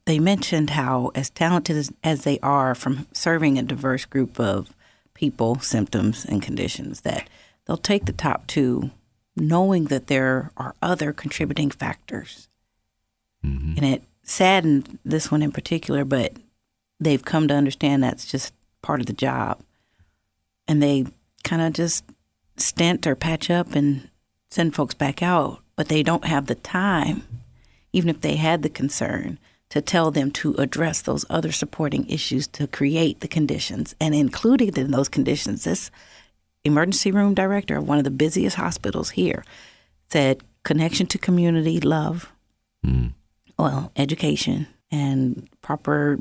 [0.05, 4.73] they mentioned how, as talented as, as they are from serving a diverse group of
[5.15, 7.29] people, symptoms, and conditions, that
[7.67, 8.91] they'll take the top two,
[9.35, 12.49] knowing that there are other contributing factors.
[13.79, 16.35] And it saddened this one in particular, but
[17.01, 19.61] they've come to understand that's just part of the job.
[20.69, 21.07] And they
[21.45, 22.05] kind of just
[22.57, 24.09] stint or patch up and
[24.51, 27.23] send folks back out, but they don't have the time,
[27.93, 29.39] even if they had the concern,
[29.69, 33.95] to tell them to address those other supporting issues to create the conditions.
[34.01, 35.91] And included in those conditions, this
[36.65, 39.45] emergency room director of one of the busiest hospitals here
[40.11, 42.33] said connection to community, love,
[42.85, 43.09] hmm.
[43.59, 46.19] well, education, and proper,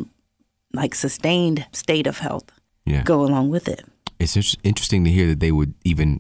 [0.73, 2.51] like sustained state of health
[2.86, 3.03] yeah.
[3.03, 3.86] go along with it.
[4.19, 6.19] it's interesting to hear that they would even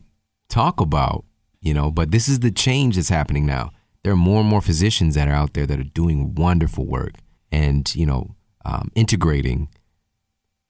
[0.49, 1.25] talk about,
[1.61, 3.71] you know, but this is the change that's happening now.
[4.03, 7.13] There are more and more physicians that are out there that are doing wonderful work
[7.51, 9.69] and, you know, um, integrating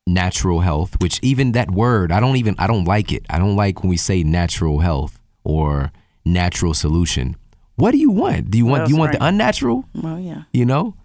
[0.08, 3.26] natural health, which even that word, I don't even, I don't like it.
[3.30, 5.92] I don't like when we say natural health or
[6.24, 7.36] natural solution.
[7.76, 8.52] What do you want?
[8.52, 9.86] Do you want, do you want the unnatural?
[9.94, 10.44] Well, yeah.
[10.54, 10.96] you know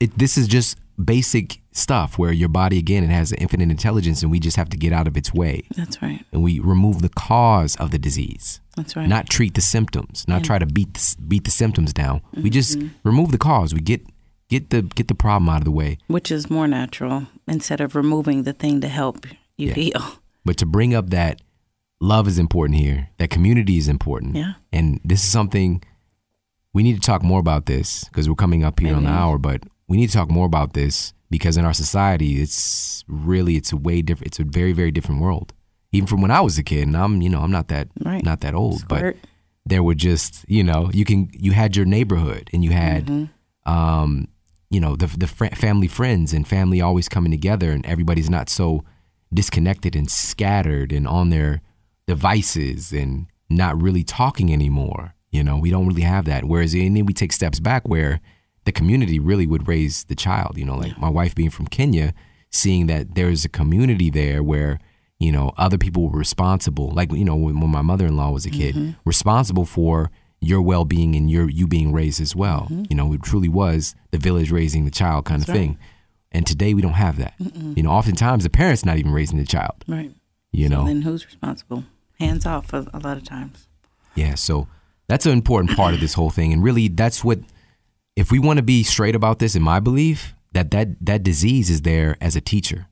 [0.00, 4.22] it, this is just basic stuff where your body again it has an infinite intelligence
[4.22, 6.24] and we just have to get out of its way That's right.
[6.32, 9.06] and we remove the cause of the disease That's right.
[9.08, 12.78] not treat the symptoms not try to beat the, beat the symptoms down we just
[12.78, 12.88] Mm-hmm.
[13.04, 14.06] remove the cause we get
[14.48, 17.94] get the get the problem out of the way Which is more natural instead of
[17.94, 19.26] removing the thing to help
[19.58, 19.74] you Yeah.
[19.74, 20.02] heal.
[20.46, 21.42] but to bring up that
[22.00, 24.54] love is important here that community is important Yeah.
[24.72, 25.82] and this is something
[26.72, 29.36] we need to talk more about this because we're coming up here on the hour
[29.38, 33.72] but we need to talk more about this because in our society it's really it's
[33.72, 35.52] a way different it's a very very different world
[35.92, 38.24] even from when i was a kid and i'm you know i'm not that Right.
[38.24, 39.16] not that old Squirt.
[39.22, 39.28] but
[39.64, 43.72] there were just you know you can you had your neighborhood and you had Mm-hmm.
[43.72, 44.28] um
[44.70, 48.48] you know the the fr- family friends and family always coming together and everybody's not
[48.48, 48.84] so
[49.32, 51.60] disconnected and scattered and on their
[52.06, 56.96] devices and not really talking anymore you know we don't really have that whereas and
[56.96, 58.20] then we take steps back where
[58.66, 62.12] the community really would raise the child you know like my wife being from Kenya
[62.50, 64.78] seeing that there's a community there where
[65.18, 68.50] you know other people were responsible like you know when, when my mother-in-law was a
[68.50, 68.90] kid Mm-hmm.
[69.04, 70.10] responsible for
[70.40, 72.84] your well-being and your you being raised as well Mm-hmm.
[72.90, 75.78] you know it truly was the village raising the child kind of thing
[76.32, 77.34] and today we don't have that
[77.76, 80.12] you know oftentimes the parents not even raising the child Right.
[80.52, 81.84] you know Then who's responsible?
[82.20, 83.68] Hands off a, a lot of times.
[84.14, 84.66] Yeah, so
[85.06, 87.38] that's an important part of this whole thing, and really, that's what.
[88.16, 91.68] If we want to be straight about this, in my belief, that that that disease
[91.70, 92.86] is there as a teacher.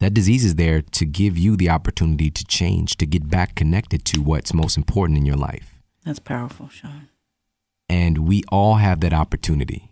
[0.00, 4.04] That disease is there to give you the opportunity to change, to get back connected
[4.06, 5.74] to what's most important in your life,
[6.04, 7.08] That's powerful, Shawn.
[7.88, 9.90] and we all have that opportunity.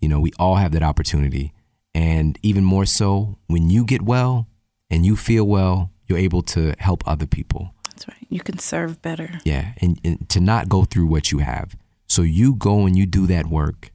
[0.00, 1.52] You know, we all have that opportunity,
[1.94, 4.46] and even more so when you get well
[4.90, 7.74] and you feel well, you're able to help other people.
[7.88, 8.26] That's right.
[8.28, 9.40] You can serve better.
[9.44, 11.74] Yeah, and, and to not go through what you have.
[12.12, 13.90] So you go and you do that work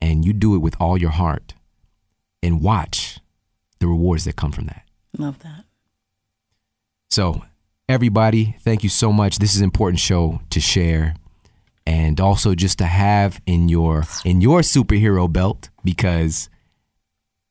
[0.00, 1.54] and you do it with all your heart
[2.44, 3.18] and watch
[3.80, 4.84] the rewards that come from that.
[5.18, 5.64] Love that.
[7.08, 7.42] So,
[7.88, 9.40] everybody, thank you so much.
[9.40, 11.16] This is an important show to share
[11.84, 16.48] and also just to have in your in your superhero belt because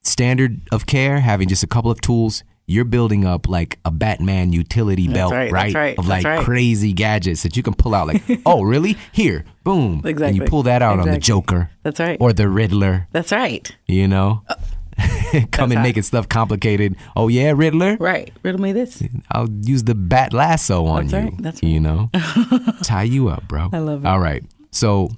[0.02, 4.54] standard of care having just a couple of tools you're building up like a Batman
[4.54, 5.64] utility belt, right, right?
[5.74, 6.46] that's right, Of like right.
[6.46, 8.96] crazy gadgets that you can pull out like, oh, really?
[9.12, 10.02] Here, boom.
[10.06, 11.18] And you pull that out on the.
[11.18, 12.18] Joker That's right.
[12.22, 13.76] or the Riddler, That's right.
[13.88, 14.44] you know?
[14.48, 14.56] Uh,
[15.52, 16.96] come and making stuff complicated.
[17.16, 17.98] Oh yeah, Riddler.
[18.00, 18.32] Right.
[18.44, 19.02] Riddle me this.
[19.32, 21.20] I'll use the bat lasso on That's you.
[21.20, 22.10] right, that's You know,
[22.84, 23.70] tie you up, bro.
[23.74, 24.08] I love it.
[24.08, 24.44] All right.
[24.72, 25.10] So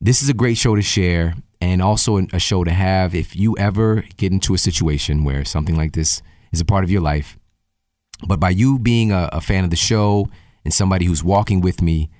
[0.00, 3.56] this is a great show to share, and also a show to have if you
[3.58, 6.20] ever get into a situation where something like this
[6.52, 7.38] is a part of your life.
[8.26, 10.28] But by you being a, a fan of the show
[10.64, 12.10] and somebody who's walking with me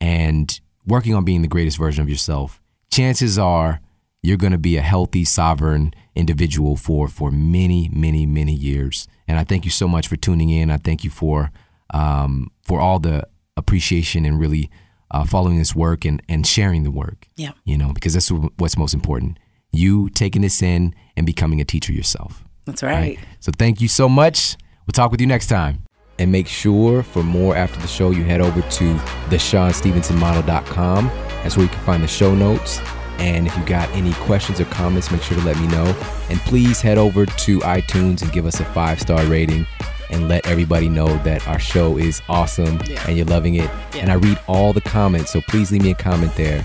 [0.00, 2.60] and working on being the greatest version of yourself,
[2.90, 3.80] chances are
[4.22, 9.06] you're going to be a healthy, sovereign individual for for many, many, many years.
[9.28, 10.70] And I thank you so much for tuning in.
[10.70, 11.50] I thank you for
[11.94, 13.26] um, for all the
[13.56, 14.70] appreciation and really
[15.10, 17.28] uh, following this work and and sharing the work.
[17.36, 17.52] Yeah.
[17.64, 19.38] you know, because that's what's most important.
[19.72, 22.45] You taking this in and becoming a teacher yourself.
[22.66, 23.18] That's right.
[23.40, 24.56] So thank you so much.
[24.86, 25.82] We'll talk with you next time.
[26.18, 28.94] And make sure for more after the show, you head over to
[29.28, 31.06] theshawnstevensonmodel.com.
[31.06, 32.80] That's where you can find the show notes.
[33.18, 35.84] And if you got any questions or comments, make sure to let me know.
[36.28, 39.66] And please head over to iTunes and give us a five star rating
[40.10, 43.02] and let everybody know that our show is awesome Yeah.
[43.08, 43.70] and you're loving it.
[43.94, 44.02] Yeah.
[44.02, 46.64] And I read all the comments, so please leave me a comment there.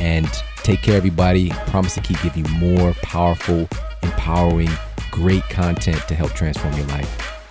[0.00, 0.26] And
[0.62, 1.50] take care, everybody.
[1.68, 3.68] Promise to keep giving you more powerful,
[4.02, 4.70] empowering,
[5.12, 7.41] great content to help transform your life.